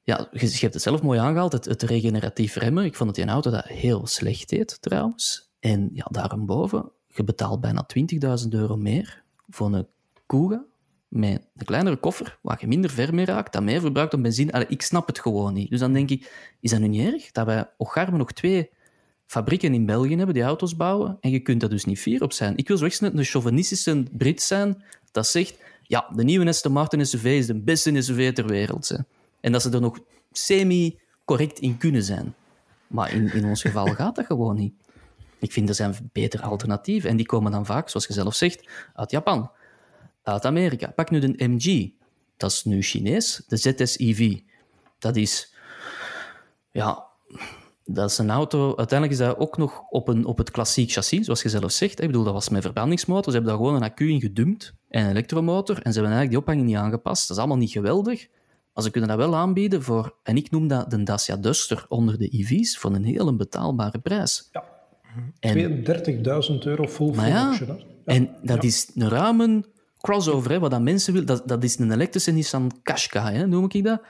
[0.03, 2.85] Ja, je, je hebt het zelf mooi aangehaald, het, het regeneratief remmen.
[2.85, 5.51] Ik vond dat die auto dat heel slecht deed, trouwens.
[5.59, 7.87] En ja, daarboven, je betaalt bijna
[8.43, 9.87] 20.000 euro meer voor een
[10.25, 10.65] Kuga
[11.07, 14.51] met een kleinere koffer, waar je minder ver mee raakt, dat meer verbruikt om benzine.
[14.51, 15.69] Allee, ik snap het gewoon niet.
[15.69, 18.69] Dus dan denk ik, is dat nu niet erg dat wij Ocharme nog twee
[19.31, 22.33] fabrieken in België hebben die auto's bouwen en je kunt daar dus niet fier op
[22.33, 22.57] zijn.
[22.57, 27.05] Ik wil zo echt een chauvinistische Brit zijn dat zegt, ja, de nieuwe Aston Martin
[27.05, 28.89] SUV is de beste SUV ter wereld.
[28.89, 28.97] Hè.
[29.41, 29.99] En dat ze er nog
[30.31, 32.35] semi-correct in kunnen zijn.
[32.87, 34.73] Maar in, in ons geval gaat dat gewoon niet.
[35.39, 37.09] Ik vind er zijn betere alternatieven.
[37.09, 39.51] En die komen dan vaak, zoals je zelf zegt, uit Japan,
[40.23, 40.87] uit Amerika.
[40.87, 41.91] Pak nu de MG.
[42.37, 43.43] Dat is nu Chinees.
[43.47, 44.39] De ZS-EV.
[44.99, 45.53] Dat is...
[46.71, 47.09] Ja,
[47.93, 51.25] dat is een auto, uiteindelijk is dat ook nog op, een, op het klassiek chassis,
[51.25, 52.01] zoals je zelf zegt.
[52.01, 53.31] Ik bedoel, dat was met verbrandingsmotor.
[53.31, 55.75] Ze hebben daar gewoon een accu in gedumpt en een elektromotor.
[55.75, 57.27] En ze hebben eigenlijk die ophanging niet aangepast.
[57.27, 58.27] Dat is allemaal niet geweldig.
[58.73, 62.17] Maar ze kunnen dat wel aanbieden voor, en ik noem dat de Dacia Duster onder
[62.17, 64.49] de EV's, voor een heel betaalbare prijs.
[64.51, 64.63] Ja.
[66.51, 67.77] 32.000 euro full maar ja, ja.
[68.05, 69.63] En dat is een ruime
[69.97, 71.27] crossover, hè, wat dat mensen willen.
[71.27, 74.01] Dat, dat is een elektrische Nissan Qashqai, hè, noem ik dat.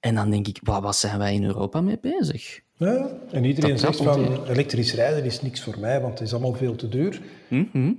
[0.00, 2.60] En dan denk ik, wat, wat zijn wij in Europa mee bezig?
[2.80, 6.32] Ja, en iedereen Dat zegt van elektrisch rijden is niks voor mij, want het is
[6.32, 7.20] allemaal veel te duur.
[7.48, 7.92] Mhm.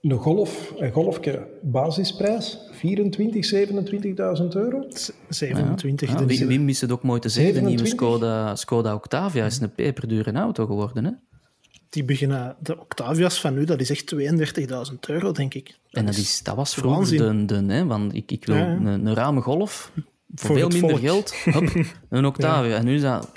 [0.00, 4.86] Een golf, een golfje basisprijs, 24, 27.000 euro.
[5.28, 6.08] 27.
[6.08, 7.54] Ja, dus, Wim, Wim wist het ook mooi te zeggen.
[7.54, 8.18] De nieuwe 27?
[8.18, 11.04] Skoda, Skoda Octavia is een peperdure auto geworden.
[11.04, 11.10] Hè?
[11.88, 14.14] die beginnen, de Octavia's van nu, dat is echt
[14.90, 15.78] 32.000 euro, denk ik.
[15.90, 18.68] En dat, is, dat was vroeger de, de hè, want ik, ik wil Ja, ja.
[18.70, 19.92] een, een rame golf
[20.34, 21.00] voor, Voor veel minder volk.
[21.00, 21.34] geld.
[22.08, 22.76] Een Octavia.
[22.76, 23.28] En nu is dat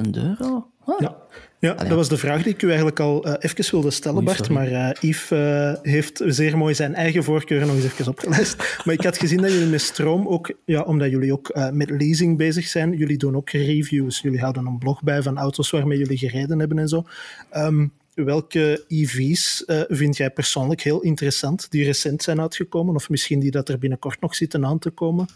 [0.00, 0.70] 30.000 euro.
[0.98, 1.16] Ja.
[1.58, 4.26] Ja, dat was de vraag die ik u eigenlijk al eh, even wilde stellen, Oei,
[4.26, 4.48] Bart.
[4.48, 8.56] Maar eh, Yves eh, heeft zeer mooi zijn eigen voorkeuren nog eens even opgelijst.
[8.84, 12.36] Maar ik had gezien dat jullie met stroom ook, ja, omdat jullie ook met leasing
[12.36, 14.20] bezig zijn, jullie doen ook reviews.
[14.20, 17.04] Jullie houden een blog bij van auto's waarmee jullie gereden hebben en zo.
[17.50, 23.50] Ehm, welke EV's vind jij persoonlijk heel interessant, die recent zijn uitgekomen, of misschien die
[23.50, 25.26] dat er binnenkort nog zitten aan te komen?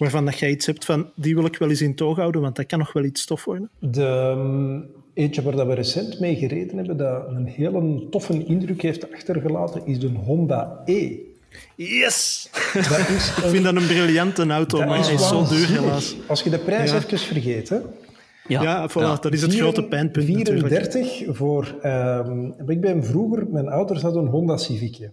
[0.00, 2.56] Waarvan dat jij iets hebt van, die wil ik wel eens in toog houden, want
[2.56, 3.70] dat kan nog wel iets tof worden.
[3.78, 8.82] De um, eentje waar dat we recent mee gereden hebben, dat een hele toffe indruk
[8.82, 11.16] heeft achtergelaten, is de Honda E.
[11.74, 12.48] Yes!
[12.72, 16.16] Dat is Ik vind dat een briljante auto, dat maar hij is zo duur helaas.
[16.26, 16.96] Als je de prijs Ja.
[16.96, 17.78] even vergeet, hè.
[18.48, 20.66] Ja, voilà, dat is het grote pijnpunt natuurlijk.
[20.68, 21.74] 34 voor...
[21.82, 23.46] ehm, ik ben vroeger...
[23.50, 25.10] Mijn ouders hadden een Honda Civicje.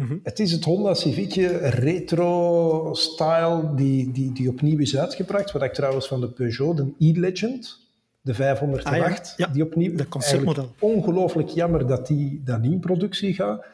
[0.00, 0.16] Mhm.
[0.22, 5.52] Het is het Honda Civicje retro-style die, die, die opnieuw is uitgebracht.
[5.52, 7.88] Wat ik trouwens van de Peugeot, de E-Legend,
[8.20, 9.46] de 508, Ah ja, ja.
[9.52, 9.96] die opnieuw...
[9.96, 10.70] Dat conceptmodel.
[10.78, 13.64] Ongelooflijk jammer dat die dan in productie gaat.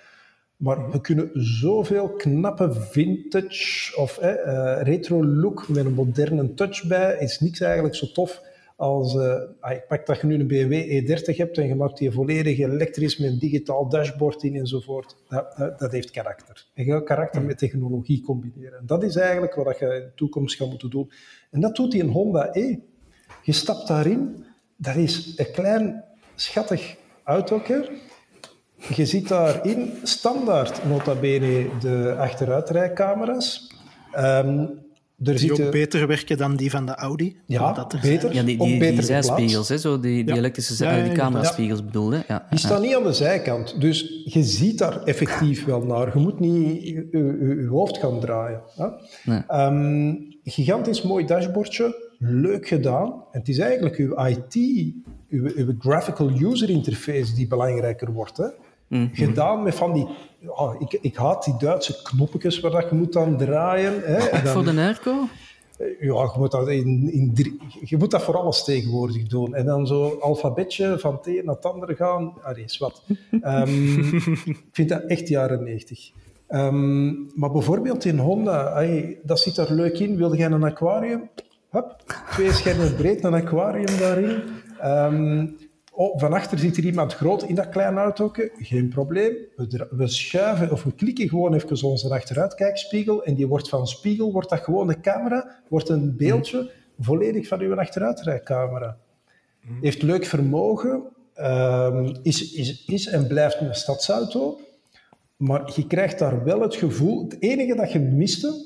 [0.56, 6.86] Maar we kunnen zoveel knappe vintage of eh, eh, retro look met een moderne touch
[6.86, 7.16] bij.
[7.18, 8.42] Is niks eigenlijk zo tof
[8.76, 9.16] als...
[9.60, 12.58] ah, ik pak dat je nu een BMW E30 hebt en je maakt die volledig
[12.58, 15.16] elektrisch met een digitaal dashboard in enzovoort.
[15.28, 16.66] Dat, dat, dat heeft karakter.
[16.74, 18.78] En je gaat karakter met technologie combineren.
[18.78, 21.10] En dat is eigenlijk wat je in de toekomst gaat moeten doen.
[21.50, 22.76] En dat doet die een Honda E.
[23.42, 24.44] Je stapt daarin,
[24.76, 26.04] dat is een klein
[26.34, 27.88] schattig autootje.
[28.94, 33.74] Je ziet daarin standaard nota bene de achteruitrijcamera's.
[34.12, 34.66] Ehm
[35.24, 37.36] er Die ook beter werken dan die van de Audi.
[37.46, 38.34] Ja, dat er beter.
[38.34, 40.38] Ja, die, zijspiegels, hè, zo die, die Ja.
[40.40, 42.24] elektrische zij- Ja, ja, die cameraspiegels bedoelde.
[42.28, 42.46] Ja.
[42.50, 46.10] Die staan niet aan de zijkant, dus je ziet daar effectief wel naar.
[46.14, 48.60] Je moet niet je, je- je hoofd gaan draaien.
[48.76, 48.86] Hè?
[49.24, 49.40] Nee.
[49.48, 50.14] Ehm,
[50.44, 53.06] gigantisch mooi dashboardje, leuk gedaan.
[53.32, 54.54] En het is eigenlijk uw IT,
[55.28, 58.36] uw, uw graphical user interface die belangrijker wordt.
[58.36, 58.46] Hè?
[58.88, 59.06] Mhm.
[59.12, 60.06] Gedaan met van die...
[60.38, 64.00] ja, ik, ik haat die Duitse knoppetjes waar dat je moet aan draaien.
[64.04, 64.16] Hè?
[64.16, 65.14] En dan- voor de airco?
[65.78, 69.54] ja, je moet, dat in, in drie- je moet dat voor alles tegenwoordig doen.
[69.54, 72.34] En dan zo alfabetje van het een naar het andere gaan.
[72.42, 73.02] Allee, is wat.
[73.40, 74.06] Ehm,
[74.44, 76.10] ik vind dat echt jaren 90.
[76.48, 80.16] Ehm, maar bijvoorbeeld in Honda, hey, dat zit er leuk in.
[80.16, 81.30] Wilde jij een aquarium?
[81.70, 81.96] Hup,
[82.30, 84.42] twee schermen breed, een aquarium daarin.
[84.80, 85.46] Ehm,
[85.96, 88.50] oh, van achter zit er iemand groot in dat kleine autootje.
[88.58, 89.34] Geen probleem.
[89.56, 94.32] We, we schuiven of we klikken gewoon even onze achteruitkijkspiegel en die wordt van spiegel,
[94.32, 98.96] wordt dat gewoon de camera, wordt een beeldje volledig van uw achteruitrijcamera.
[99.80, 101.02] Heeft leuk vermogen,
[101.34, 104.60] ehm, is, is, is en blijft een stadsauto,
[105.36, 108.64] maar je krijgt daar wel het gevoel, het enige dat je miste,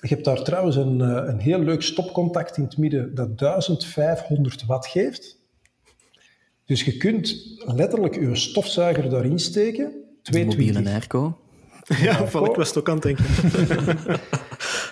[0.00, 4.66] je hebt daar trouwens een, eh, een heel leuk stopcontact in het midden dat 1500
[4.66, 5.38] watt geeft.
[6.66, 9.92] Dus je kunt letterlijk je stofzuiger daarin steken.
[10.22, 10.92] De mobiele 220.
[10.92, 11.38] airco.
[12.06, 13.24] Ja, val ik was het ook aan het denken.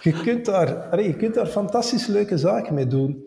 [0.03, 3.25] Je kunt, daar, je kunt daar fantastisch leuke zaken mee doen.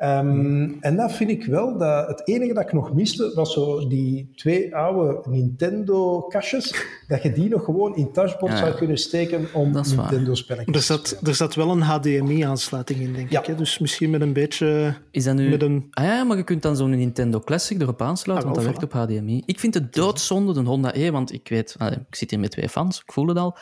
[0.00, 3.88] Ehm, en dat vind ik wel, dat het enige dat ik nog miste, was zo
[3.88, 8.58] die twee oude Nintendo-kastjes, dat je die nog gewoon in het dashboard Ja.
[8.58, 9.70] zou kunnen steken om.
[9.72, 11.24] Nintendo-spelletjes Er te zat, spelen.
[11.26, 13.40] er zat wel een HDMI-aansluiting in, denk Ja.
[13.40, 13.46] ik.
[13.46, 13.54] Hè?
[13.54, 14.94] Dus misschien met een beetje...
[15.10, 15.48] Is dat nu...
[15.50, 18.66] Met een- Ah ja, maar je kunt dan zo'n Nintendo Classic erop aansluiten, Ah, want
[18.66, 19.42] dat werkt op HDMI.
[19.46, 21.74] Ik vind het doodzonde, de Honda E, want ik weet...
[21.78, 23.56] ah, ik zit hier met twee fans, ik voel het al.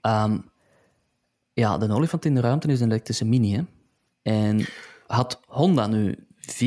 [0.00, 0.38] Ehm,
[1.52, 3.60] ja, de olifant in de ruimte is een elektrische Mini, hè.
[4.22, 4.64] En
[5.14, 6.26] had Honda nu...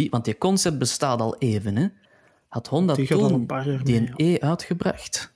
[0.10, 1.88] Want die concept bestaat al even, hè.
[2.48, 5.34] Had Honda Die toen een die een E uitgebracht,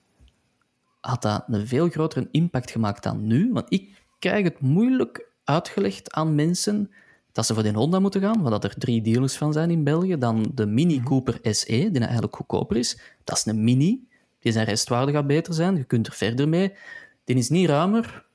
[0.99, 3.49] had dat een veel grotere impact gemaakt dan nu.
[3.53, 6.91] Want ik krijg het moeilijk uitgelegd aan mensen
[7.31, 9.83] dat ze voor die Honda moeten gaan, waar dat er drie dealers van zijn in
[9.83, 10.17] België.
[10.17, 12.99] Dan de Mini Cooper SE, die eigenlijk goedkoper is.
[13.23, 14.07] Dat is een Mini.
[14.39, 15.75] Die zijn restwaarde gaat beter zijn.
[15.75, 16.73] Je kunt er verder mee.
[17.23, 18.25] Die is niet ruimer.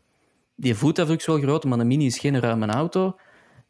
[0.55, 3.16] Die voetafdruk is wel groter, maar een Mini is geen ruime auto.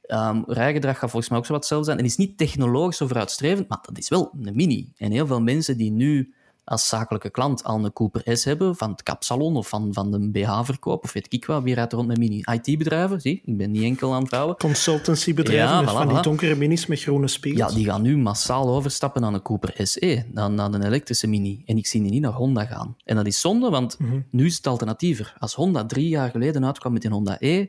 [0.07, 1.98] Ehm rijgedrag gaat volgens mij ook zo wat hetzelfde zijn.
[1.98, 4.92] En is niet technologisch of vooruitstrevend, maar dat is wel een Mini.
[4.96, 6.34] En heel veel mensen die nu
[6.66, 10.30] als zakelijke klant al een Cooper S hebben van het kapsalon of van, van de
[10.30, 11.62] BH-verkoop of weet ik wat.
[11.62, 12.42] Wie rijdt rond met mini?
[12.52, 14.57] IT-bedrijven, zie, ik ben niet enkel aan het bouwen.
[14.57, 17.70] Consultancybedrijven Ja, met voilà, van die donkere minis met groene spiegels.
[17.70, 21.62] Ja, die gaan nu massaal overstappen naar een Cooper SE, naar, naar een elektrische Mini.
[21.66, 22.96] En ik zie die niet naar Honda gaan.
[23.04, 23.98] En dat is zonde, want
[24.30, 25.34] nu is het alternatiever.
[25.38, 27.66] Als Honda drie jaar geleden uitkwam met een Honda E,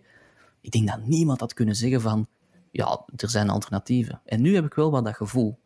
[0.61, 2.27] ik denk dat niemand had kunnen zeggen van,
[2.71, 4.21] ja, er zijn alternatieven.
[4.25, 5.57] En nu heb ik wel wat dat gevoel.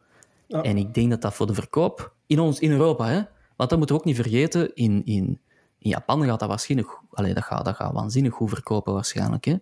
[0.48, 0.62] Ja.
[0.62, 3.22] En ik denk dat dat voor de verkoop, in, ons, in Europa, hè,
[3.56, 5.40] want dat moeten we ook niet vergeten, in, in,
[5.78, 9.46] in Japan gaat dat waarschijnlijk, allee, dat gaat, dat gaat waanzinnig goed verkopen waarschijnlijk.
[9.46, 9.56] Hè.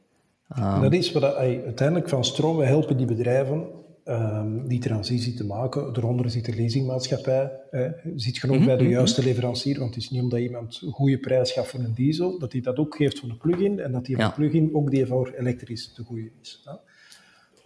[0.82, 3.68] Dat is wat uiteindelijk van stroom, we helpen die bedrijven
[4.10, 5.94] ehm, die transitie te maken.
[5.94, 7.52] Daaronder zit de leasingmaatschappij.
[7.72, 7.90] Hè.
[8.16, 11.52] Zit genoeg bij de juiste leverancier, want het is niet omdat iemand een goede prijs
[11.52, 14.18] gaat voor een diesel, dat hij dat ook geeft voor een plug-in en dat die
[14.18, 14.26] Ja.
[14.26, 16.62] een plug-in ook die voor elektrisch te goede is.
[16.66, 16.74] Hè.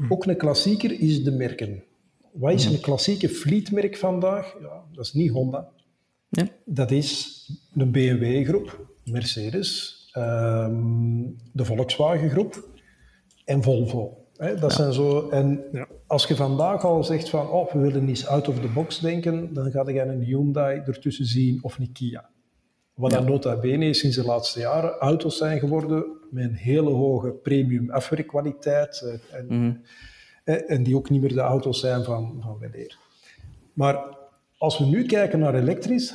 [0.09, 1.83] Ook een klassieker is de merken.
[2.31, 4.55] Wat is een klassieke fleetmerk vandaag?
[4.61, 5.69] Ja, dat is niet Honda.
[6.29, 6.47] Ja.
[6.65, 7.41] Dat is
[7.73, 11.21] de BMW-groep, Mercedes, ehm,
[11.51, 12.67] de Volkswagen-groep
[13.45, 14.22] en Volvo.
[14.43, 15.87] Hè, dat zijn zo, en Ja.
[16.07, 19.53] als je vandaag al zegt van oh, we willen eens out of the box denken,
[19.53, 22.29] dan ga je een Hyundai ertussen zien of een Kia.
[22.93, 27.31] Wat dan nota bene sinds de laatste jaren auto's zijn geworden met een hele hoge
[27.31, 29.83] premium afwerkkwaliteit eh, en,
[30.43, 32.97] eh, en die ook niet meer de auto's zijn van, van weleer.
[33.73, 34.03] Maar
[34.57, 36.13] als we nu kijken naar elektrisch,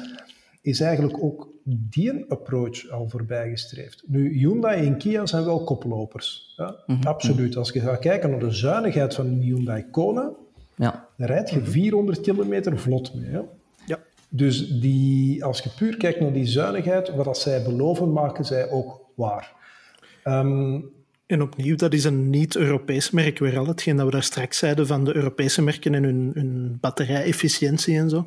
[0.69, 4.03] is eigenlijk ook die approach al voorbijgestreefd.
[4.07, 6.55] Nu, Hyundai en Kia zijn wel koplopers.
[6.57, 6.77] Ja?
[7.03, 7.57] Absoluut.
[7.57, 10.31] Als je gaat kijken naar de zuinigheid van een Hyundai Kona,
[10.75, 11.09] Ja.
[11.17, 13.31] dan rijd je 400 kilometer vlot mee.
[13.31, 13.41] Hè?
[13.87, 13.99] Ja.
[14.29, 18.71] Dus die, als je puur kijkt naar die zuinigheid, wat dat zij beloven, maken zij
[18.71, 19.53] ook waar.
[20.23, 20.81] Ehm,
[21.27, 23.67] En opnieuw, dat is een niet-Europees merk weer al.
[23.67, 28.11] Hetgeen dat we daar straks zeiden van de Europese merken en hun, hun batterij-efficiëntie en
[28.11, 28.27] zo.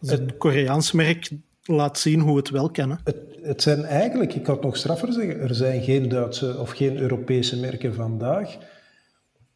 [0.00, 1.30] Een Koreaans merk
[1.64, 2.70] laat zien hoe het wel.
[2.72, 2.86] Hè.
[3.04, 6.70] Het, het zijn eigenlijk, ik kan het nog straffer zeggen, er zijn geen Duitse of
[6.70, 8.56] geen Europese merken vandaag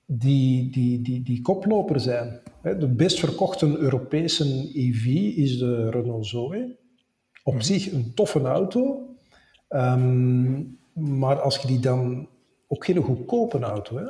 [0.07, 2.41] die, die, die, die koploper zijn.
[2.63, 6.77] De best verkochte Europese EV is de Renault Zoe.
[7.43, 9.13] Op zich een toffe auto,
[9.73, 10.63] Ehm,
[10.93, 12.29] maar als je die dan,
[12.69, 14.05] ook geen goedkope auto, hè?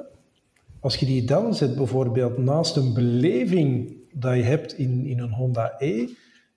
[0.81, 5.33] als je die dan zet bijvoorbeeld naast een beleving dat je hebt in, in een
[5.33, 6.09] Honda E,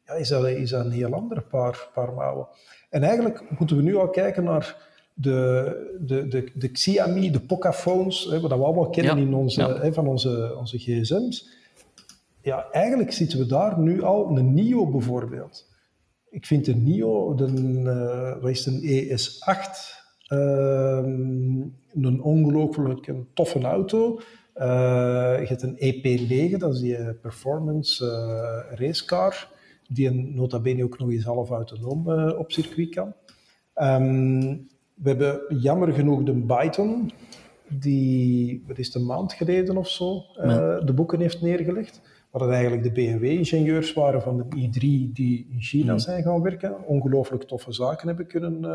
[0.05, 2.47] ja, is, dat, is dat een heel ander paar, paar mouwen.
[2.89, 8.27] En eigenlijk moeten we nu al kijken naar de, de, de, de Xiaomi, de Pocofones,
[8.29, 9.79] hè, wat we allemaal kennen Ja, in onze, ja.
[9.79, 11.49] hè, van onze, onze gsm's.
[12.41, 15.73] Ja, eigenlijk zitten we daar nu al, een NIO bijvoorbeeld.
[16.29, 23.27] Ik vind de NIO, de, eh, wat is het, een ES8, ehm, een ongelooflijk een
[23.33, 24.19] toffe auto.
[24.53, 24.65] Eh,
[25.39, 28.05] je hebt een EP9, dat is die eh, performance
[28.75, 29.51] racecar,
[29.89, 33.13] die een nota bene ook nog eens half autonoom eh, op circuit kan.
[33.73, 34.57] Ehm,
[34.93, 37.11] we hebben jammer genoeg de Byton,
[37.69, 42.01] die, wat is het, een maand geleden of zo, eh, de boeken heeft neergelegd.
[42.31, 46.85] Wat het eigenlijk de BMW-ingenieurs waren van de i3 die in China zijn gaan werken.
[46.85, 48.65] Ongelooflijk toffe zaken hebben kunnen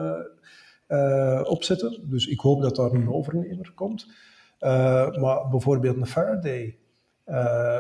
[0.87, 2.11] eh, opzetten.
[2.11, 4.07] Dus ik hoop dat daar een overnemer komt.
[5.21, 6.77] Maar bijvoorbeeld een Faraday,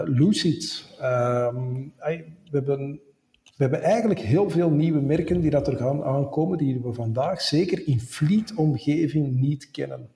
[0.05, 0.95] Lucid.
[0.99, 3.01] ehm, we, hebben,
[3.61, 7.41] we hebben eigenlijk heel veel nieuwe merken die dat er gaan aankomen, die we vandaag
[7.41, 10.09] zeker in fleet-omgeving niet kennen.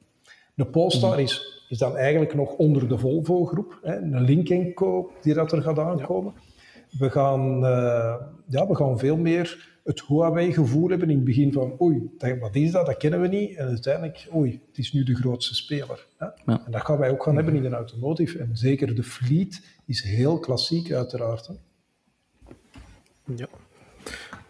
[0.54, 3.78] De Polestar is, is dan eigenlijk nog onder de Volvo-groep.
[3.82, 6.32] Een Link Co die dat er gaat aankomen.
[6.98, 8.14] We, gaan, eh,
[8.48, 12.70] ja, we gaan veel meer het Huawei-gevoel hebben in het begin van oei, wat is
[12.70, 13.56] dat, dat kennen we niet.
[13.56, 16.06] En uiteindelijk, oei, het is nu de grootste speler.
[16.16, 16.26] Hè.
[16.26, 16.62] Ja.
[16.66, 18.38] En dat gaan wij ook gaan hebben in de automotive.
[18.38, 21.46] En zeker de fleet is heel klassiek uiteraard.
[21.46, 21.54] Hè.
[23.36, 23.46] Ja.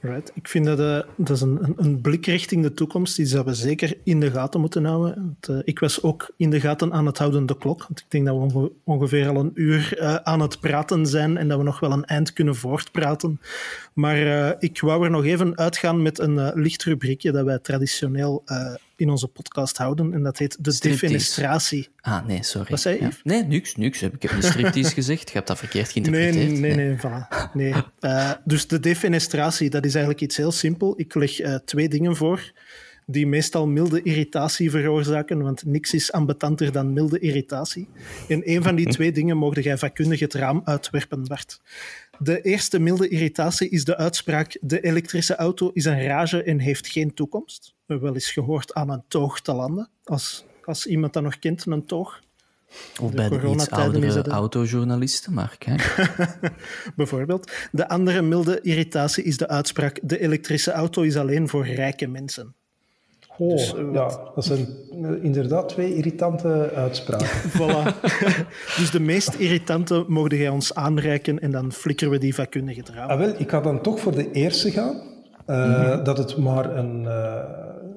[0.01, 0.31] Right.
[0.35, 3.55] Ik vind dat, eh, dat is een, een, blik richting de toekomst, iets dat we
[3.55, 5.37] zeker in de gaten moeten houden.
[5.41, 8.27] Eh, ik was ook in de gaten aan het houden de klok, want ik denk
[8.27, 11.65] dat we onge- ongeveer al een uur eh, aan het praten zijn en dat we
[11.65, 13.41] nog wel een eind kunnen voortpraten.
[13.93, 18.43] Maar ik wou er nog even uitgaan met een licht rubriekje dat wij traditioneel
[18.97, 21.07] in onze podcast houden, en dat heet de Striptease.
[21.07, 21.89] defenestratie.
[22.01, 22.71] Ah, nee, sorry.
[22.71, 23.11] Wat zei je, Ja.
[23.23, 24.03] Nee, niks, niks.
[24.03, 25.29] Ik heb niet striptease gezegd.
[25.29, 26.61] Je hebt dat verkeerd Nee, geïnterpreteerd.
[26.61, 27.53] nee, nee, nee, voilà.
[27.53, 27.73] nee.
[28.01, 30.95] Eh, dus de defenestratie, dat is eigenlijk iets heel simpel.
[30.97, 32.53] Ik leg eh, twee dingen voor
[33.07, 37.89] die meestal milde irritatie veroorzaken, want niks is ambetanter dan milde irritatie.
[38.29, 41.61] En een van die twee dingen mogen jij vakkundig het raam uitwerpen, Bart.
[42.19, 46.87] De eerste milde irritatie is de uitspraak de elektrische auto is een rage en heeft
[46.87, 47.67] geen toekomst.
[47.67, 51.39] We hebben wel eens gehoord aan een toog te landen, als, als iemand dat nog
[51.39, 52.23] kent, een toog.
[53.01, 56.15] Of bij de iets oudere autojournalisten, maar kijk.
[56.97, 57.53] Bijvoorbeeld.
[57.73, 62.55] De andere milde irritatie is de uitspraak: de elektrische auto is alleen voor rijke mensen.
[63.39, 64.67] Oh, dus, uh, ja, dat zijn
[65.23, 67.51] inderdaad twee irritante uitspraken.
[67.61, 68.01] voilà.
[68.77, 73.09] dus de meest irritante mogen jij ons aanreiken en dan flikkeren we die vakkundige eraan.
[73.09, 75.03] Ah, wel, ik ga dan toch voor de eerste gaan.
[75.47, 76.05] Uh, mm-hmm.
[76.05, 77.05] Dat het maar een,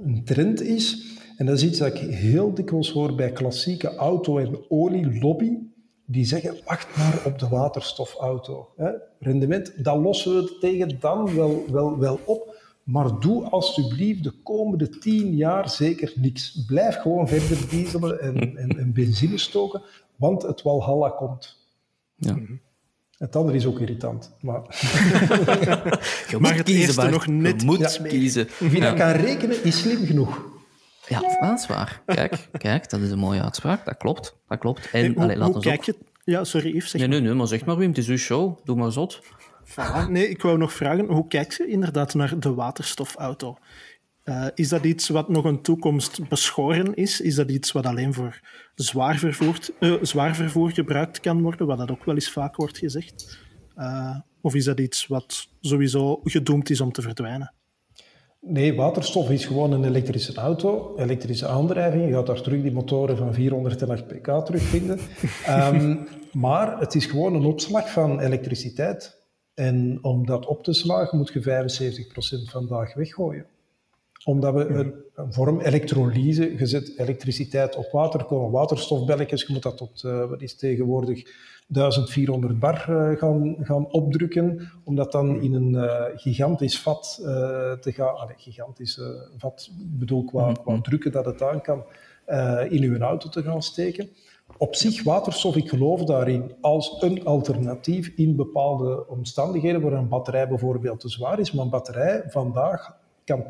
[0.06, 1.16] een trend is.
[1.38, 5.58] En dat is iets dat ik heel dikwijls hoor bij klassieke auto- en olielobby.
[6.06, 8.70] Die zeggen, wacht maar op de waterstofauto.
[8.78, 8.90] Hè?
[9.20, 12.56] Rendement, dat lossen we tegen dan wel, wel, wel op.
[12.88, 16.64] Maar doe alsjeblieft de komende tien jaar zeker niks.
[16.66, 19.82] Blijf gewoon verder dieselen en, en, en benzine stoken,
[20.16, 21.58] want het Walhalla komt.
[22.16, 22.38] Ja.
[23.18, 24.36] Het andere is ook irritant.
[24.42, 24.62] Maar,
[26.30, 28.08] je moet kiezen, nog net je moet ja.
[28.08, 28.48] kiezen.
[28.60, 30.46] Wie dat kan rekenen, is slim genoeg.
[31.08, 32.02] Ja, dat is waar.
[32.06, 33.86] Kijk, kijk, dat is een mooie uitspraak.
[33.86, 34.36] Dat klopt.
[34.48, 34.90] Dat klopt.
[34.92, 35.96] En, hoe, allee, laat hoe kijk je...
[36.24, 36.90] Ja, sorry, Yves.
[36.90, 38.58] Zeg nee, nee, nee, maar zeg maar, Wim, het is uw show.
[38.64, 39.22] Doe maar zot.
[39.70, 40.10] Voilà.
[40.10, 43.58] Nee, ik wou nog vragen, hoe kijk je inderdaad naar de waterstofauto?
[44.24, 47.22] Uh, is dat iets wat nog een toekomst beschoren is?
[47.22, 48.40] Is dat iets wat alleen voor
[48.76, 52.78] zwaar vervoer, uh, zwaar vervoer gebruikt kan worden, wat dat ook wel eens vaak wordt
[52.78, 53.40] gezegd?
[53.78, 57.54] Uh, of is dat iets wat sowieso gedoemd is om te verdwijnen?
[58.42, 62.08] Nee, waterstof is gewoon een elektrische auto, elektrische aandrijving.
[62.08, 65.00] Je gaat daar terug die motoren van 411 pk terugvinden.
[65.50, 66.08] um,
[66.46, 69.17] maar het is gewoon een opslag van elektriciteit.
[69.58, 71.42] En om dat op te slagen moet je
[72.48, 73.46] 75% vandaag weggooien.
[74.26, 79.78] Omdat we een, een vorm elektrolyse, gezet elektriciteit op water komen, waterstofbelletjes, je moet dat
[79.78, 81.24] tot, uh, wat is tegenwoordig,
[81.68, 87.16] 1400 bar uh, gaan, gaan opdrukken, om dat dan in een uh, gigantisch vat
[87.82, 89.02] te gaan, allee, gigantisch
[89.38, 91.84] vat, bedoel qua, qua drukken dat het aan kan,
[92.70, 94.10] in uw auto te gaan steken
[94.58, 100.48] op zich waterstof, ik geloof daarin als een alternatief in bepaalde omstandigheden, waar een batterij
[100.48, 101.52] bijvoorbeeld te zwaar is.
[101.52, 103.48] Maar een batterij vandaag kan 80%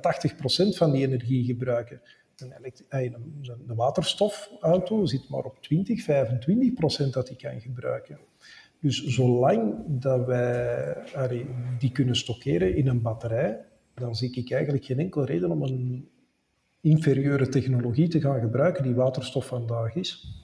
[0.77, 2.01] van die energie gebruiken.
[2.37, 8.19] Een, een, waterstofauto zit maar op 20, 25% dat die kan gebruiken.
[8.79, 11.47] Dus zolang dat wij
[11.79, 16.09] die kunnen stockeren in een batterij, dan zie ik eigenlijk geen enkele reden om een
[16.81, 20.37] inferieure technologie te gaan gebruiken die waterstof vandaag is.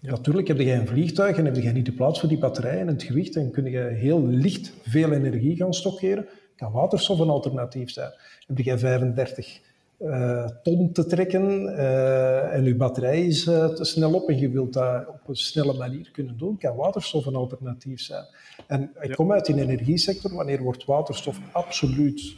[0.00, 0.10] Ja.
[0.10, 2.86] Natuurlijk heb je een vliegtuig en heb je niet de plaats voor die batterij en
[2.86, 6.26] het gewicht en kun je heel licht veel energie gaan stockeren.
[6.56, 8.12] Kan waterstof een alternatief zijn.
[8.46, 9.60] Heb je 35
[9.98, 14.50] uh, ton te trekken uh, en je batterij is uh, te snel op en je
[14.50, 18.24] wilt dat op een snelle manier kunnen doen, kan waterstof een alternatief zijn.
[18.66, 22.36] En ik kom uit in de energiesector, wanneer wordt waterstof absoluut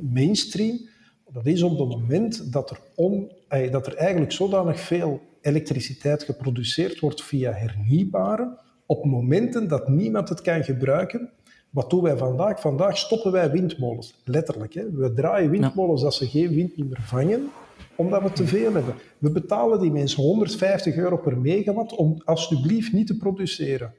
[0.00, 0.88] mainstream?
[1.32, 3.30] Dat is op het moment dat er, on,
[3.70, 10.40] dat er eigenlijk zodanig veel elektriciteit geproduceerd wordt via hernieuwbare, op momenten dat niemand het
[10.40, 11.30] kan gebruiken.
[11.70, 12.60] Wat doen wij vandaag?
[12.60, 14.74] Vandaag stoppen wij windmolens, letterlijk.
[14.74, 14.90] Hè.
[14.90, 17.48] We draaien windmolens dat ze geen wind meer vangen,
[17.96, 18.94] omdat we te veel hebben.
[19.18, 23.94] We betalen die mensen 150 euro per megawatt om alsjeblieft niet te produceren.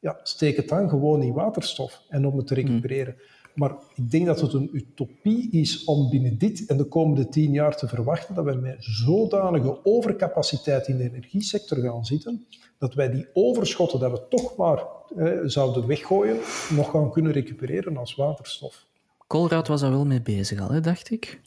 [0.00, 3.16] Ja, steek het dan gewoon in waterstof en om het te recupereren.
[3.56, 7.52] Maar ik denk dat het een utopie is om binnen dit en de komende tien
[7.52, 12.46] jaar te verwachten dat we met zodanige overcapaciteit in de energiesector gaan zitten,
[12.78, 14.84] dat wij die overschotten dat we toch maar
[15.16, 16.36] eh, zouden weggooien,
[16.70, 18.86] nog gaan kunnen recupereren als waterstof.
[19.26, 21.40] Colruyt was daar wel mee bezig al, hè, dacht ik.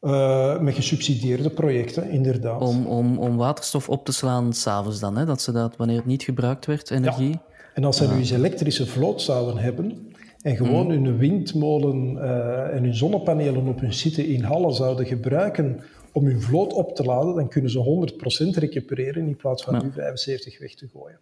[0.00, 2.60] Uh, met gesubsidieerde projecten, inderdaad.
[2.60, 5.24] Om, om, om waterstof op te slaan s'avonds dan, hè?
[5.24, 7.30] dat ze dat wanneer het niet gebruikt werd, energie.
[7.30, 7.42] Ja.
[7.74, 10.13] En als ze nu eens elektrische vloot zouden hebben,
[10.44, 10.90] en gewoon mm.
[10.90, 15.80] hun windmolen uh, en hun zonnepanelen op hun site in Halle zouden gebruiken
[16.12, 18.12] om hun vloot op te laden, dan kunnen ze
[18.54, 19.82] 100% recupereren in plaats van ja.
[19.82, 21.18] nu 75 weg te gooien.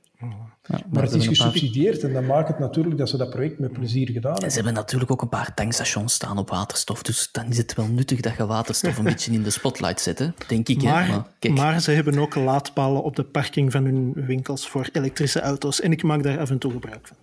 [0.66, 3.72] Ja, maar het is gesubsidieerd en dat maakt het natuurlijk dat ze dat project met
[3.72, 4.44] plezier gedaan hebben.
[4.44, 7.74] En ze hebben natuurlijk ook een paar tankstations staan op waterstof, dus dan is het
[7.74, 10.82] wel nuttig dat je waterstof een beetje in de spotlight zet, denk ik.
[10.82, 11.54] Maar, maar, kijk.
[11.54, 15.92] maar, ze hebben ook laadpalen op de parking van hun winkels voor elektrische auto's en
[15.92, 17.16] ik maak daar af en toe gebruik van.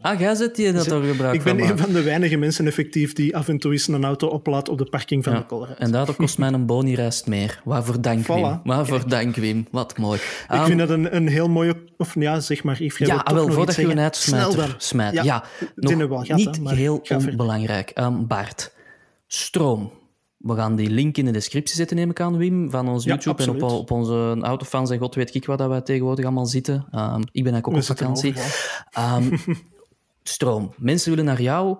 [0.00, 3.12] Ah, jij zet die dat er gebruik Ik ben een van de weinige mensen effectief
[3.12, 5.38] die af en toe eens een auto oplaadt op de parking van ja.
[5.38, 5.78] de Colruyt.
[5.78, 7.60] En daardoor kost mij een bonierest meer.
[7.64, 8.26] Waarvoor dank, voilà.
[8.26, 8.60] Wim.
[8.64, 9.66] Waarvoor dank, Wim.
[9.70, 10.20] Wat mooi.
[10.52, 11.74] Ik vind dat een, een heel mooie...
[11.96, 15.14] Of ja, zeg maar, Yves, Ja, ah, wel, voordat je een uitsmijter smijt.
[15.14, 15.44] Ja, ja
[15.74, 17.92] nog gat, niet heel onbelangrijk.
[17.94, 18.72] Um, Bart,
[19.26, 19.97] stroom.
[20.38, 23.42] We gaan die link in de descriptie zetten, neem ik aan, Wim, van ons YouTube
[23.42, 26.46] ja, en op, op onze autofans en god weet ik wat dat wij tegenwoordig allemaal
[26.46, 26.74] zitten.
[26.74, 28.34] Um, ik ben eigenlijk ook We op vakantie.
[28.92, 29.32] Over,
[30.22, 30.72] stroom.
[30.76, 31.76] Mensen willen naar jou,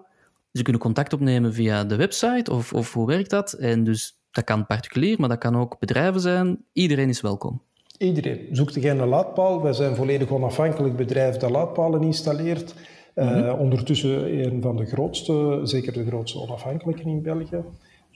[0.52, 3.52] ze kunnen contact opnemen via de website, of, of hoe werkt dat?
[3.52, 6.64] En dus dat kan particulier, maar dat kan ook bedrijven zijn.
[6.72, 7.62] Iedereen is welkom.
[7.98, 8.46] Iedereen.
[8.50, 9.62] Zoekt jij een laadpaal?
[9.62, 12.74] Wij zijn een volledig onafhankelijk bedrijf dat laadpalen installeert.
[13.14, 17.64] Uh, ondertussen een van de grootste, zeker de grootste onafhankelijken in België.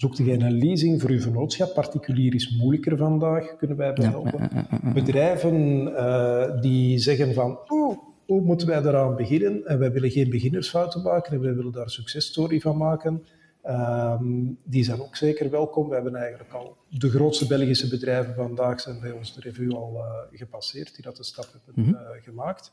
[0.03, 1.75] Zoekt jij een leasing voor uw vennootschap?
[1.75, 4.51] Particulier is moeilijker vandaag, kunnen wij bij helpen.
[4.95, 9.67] Bedrijven uh, die zeggen van, oh, hoe moeten wij daaraan beginnen?
[9.67, 13.25] En wij willen geen beginnersfouten maken en wij willen daar een successtory van maken.
[13.67, 15.89] Um, die zijn ook zeker welkom.
[15.89, 19.95] We hebben eigenlijk al de grootste Belgische bedrijven vandaag zijn bij ons de revue al
[19.95, 22.03] uh, gepasseerd, die dat de stap hebben mm -hmm.
[22.03, 22.71] uh, gemaakt.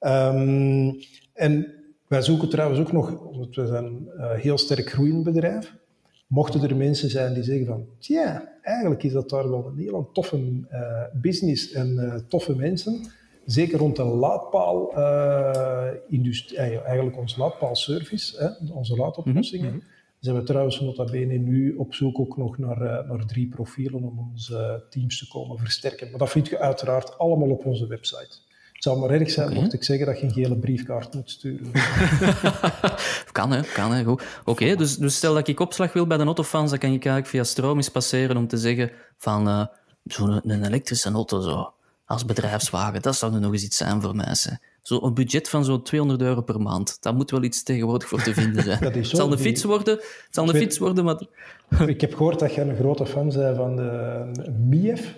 [0.00, 0.98] Um,
[1.32, 1.74] en
[2.06, 5.80] wij zoeken trouwens ook nog, omdat we zijn een heel sterk groeiend bedrijf,
[6.32, 10.10] mochten er mensen zijn die zeggen van, tja, eigenlijk is dat daar wel een heel
[10.12, 10.38] toffe
[11.12, 13.00] business en toffe mensen,
[13.44, 14.92] zeker rond de laadpaal,
[16.08, 19.90] industrie, eigenlijk onze laadpaalservice, hè, onze laadoplossingen, mm -hmm
[20.22, 24.02] zijn we trouwens nota bene nu op zoek ook nog naar, uh, naar drie profielen
[24.02, 26.10] om onze teams te komen versterken.
[26.10, 28.38] Maar dat vind je uiteraard allemaal op onze website.
[28.82, 29.60] Het zou maar erg zijn okay.
[29.60, 31.70] mocht ik zeggen dat je een gele briefkaart moet sturen.
[33.32, 33.60] kan, hè.
[33.74, 34.04] Kan, hè.
[34.04, 34.22] Goed.
[34.40, 37.04] Oké, okay, dus, dus stel dat ik opslag wil bij de autofans, dan kan ik
[37.04, 39.66] eigenlijk via stroom eens passeren om te zeggen van uh,
[40.04, 41.72] zo'n een elektrische auto zo,
[42.06, 44.60] als bedrijfswagen, dat zou nu nog eens iets zijn voor mensen.
[44.82, 47.02] Zo een budget van zo'n 200 euro per maand.
[47.02, 48.84] Daar moet wel iets tegenwoordig voor te vinden zijn.
[48.84, 51.22] het zal een fiets worden, het zal een fiets worden, maar...
[51.86, 55.14] Ik heb gehoord dat jij een grote fan bent van de MIEF.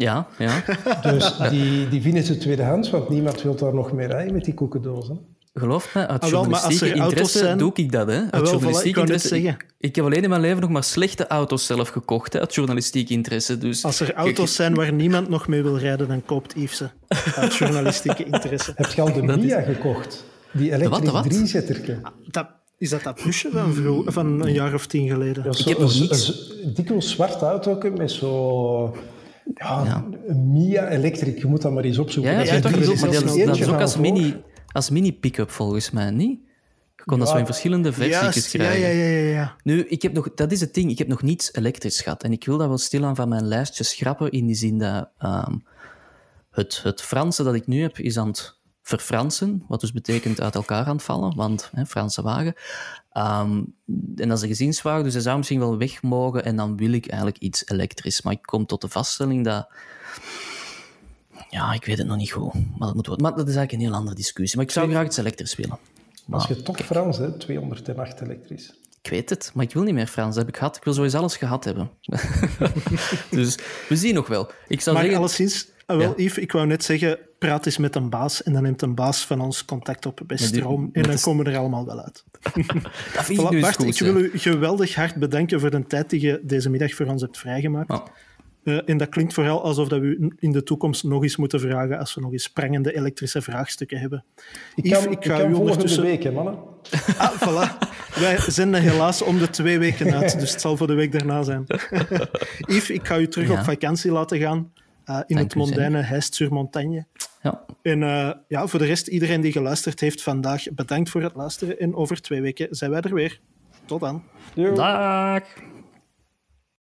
[0.00, 0.62] Ja, ja.
[1.12, 4.54] Dus die, die vinden ze tweedehands, want niemand wil daar nog meer rijden met die
[4.54, 5.20] koekendozen.
[5.54, 7.58] Geloof me, uit ah, journalistieke ah, interesse zijn...
[7.58, 8.06] doe ik dat.
[8.06, 8.14] Hè.
[8.14, 9.42] Uit ah, wel, journalistieke voilà, interesse.
[9.42, 12.54] Ik, ik, heb alleen in mijn leven nog maar slechte auto's zelf gekocht, hè, uit
[12.54, 13.58] journalistieke interesse.
[13.58, 13.84] Dus...
[13.84, 16.88] Als er auto's zijn waar niemand nog mee wil rijden, dan koopt Yves ze.
[17.34, 18.72] Uit journalistieke interesse.
[18.76, 20.24] Heb je al de Mia gekocht?
[20.52, 22.00] Die elektrische driezetterke.
[22.26, 22.46] Dat,
[22.78, 25.44] is dat dat busje van, vroeg, van een jaar of tien geleden?
[25.44, 26.28] Ja, zo, ik heb nog niets.
[26.28, 28.96] Een, een dikwijls zwart auto met zo...
[29.54, 30.04] Ja, ja.
[30.26, 32.32] een Mia Electric, je moet dat maar eens opzoeken.
[32.32, 34.36] Ja, ja, ja, dat, is, maar dat, dat is ook als mini,
[34.72, 36.40] als mini-pick-up volgens mij, niet?
[36.96, 38.80] Je kon ja, dat zo in verschillende versies krijgen.
[38.80, 41.22] Ja, ja, ja, ja, Nu, ik heb nog, dat is het ding, ik heb nog
[41.22, 42.22] niets elektrisch gehad.
[42.22, 45.64] En ik wil dat wel stilaan van mijn lijstje schrappen, in die zin dat um,
[46.50, 48.59] het, het Franse dat ik nu heb, is aan het
[48.90, 52.54] verfransen, wat dus betekent uit elkaar aan het vallen, want hè, Franse wagen.
[53.16, 53.74] Um,
[54.16, 56.92] en dat is een gezinswagen, dus hij zou misschien wel weg mogen en dan wil
[56.92, 58.22] ik eigenlijk iets elektrisch.
[58.22, 59.68] Maar ik kom tot de vaststelling dat
[61.50, 62.54] ja, ik weet het nog niet goed.
[62.54, 63.26] Maar dat, moet worden.
[63.26, 64.56] maar dat is eigenlijk een heel andere discussie.
[64.56, 65.78] Maar ik zou graag iets elektrisch willen.
[66.26, 66.88] Maar als je toch kijk.
[66.88, 67.38] Frans, hè?
[67.38, 68.74] 208 elektrisch.
[69.02, 70.34] Ik weet het, maar ik wil niet meer Frans.
[70.34, 70.76] Dat heb ik gehad.
[70.76, 71.90] Ik wil sowieso alles gehad hebben.
[73.30, 74.50] dus we zien nog wel.
[74.68, 75.22] Ik zou maar zeggen...
[75.22, 76.24] alleszins, ah, wel, ja.
[76.24, 79.26] Yves, ik wou net zeggen, praat eens met een baas en dan neemt een baas
[79.26, 82.24] van ons contact op bij Stroom en dan komen we er allemaal wel uit.
[83.14, 86.10] dat vind ik nu Bart, goed, ik wil u geweldig hard bedanken voor de tijd
[86.10, 87.90] die je deze middag voor ons hebt vrijgemaakt.
[87.90, 88.06] Oh.
[88.64, 91.98] Uh, en dat klinkt vooral alsof dat we in de toekomst nog eens moeten vragen
[91.98, 94.24] als we nog eens sprengende elektrische vraagstukken hebben.
[94.74, 96.02] Ik kan, Yves, ik ga ik kan u ondertussen...
[96.02, 96.58] week, hè, mannen.
[97.16, 97.88] Ah, voilà.
[98.14, 101.42] Wij zenden helaas om de twee weken uit, dus het zal voor de week daarna
[101.42, 101.64] zijn.
[102.66, 103.58] Yves, ik ga u terug ja.
[103.58, 104.72] op vakantie laten gaan
[105.26, 107.06] in Dank het mondaine Heist-sur-Montagne.
[107.42, 107.64] Ja.
[107.82, 111.78] En uh, ja, voor de rest, iedereen die geluisterd heeft vandaag, bedankt voor het luisteren.
[111.78, 113.40] En over twee weken zijn wij er weer.
[113.84, 114.22] Tot dan.
[114.54, 115.42] Dag.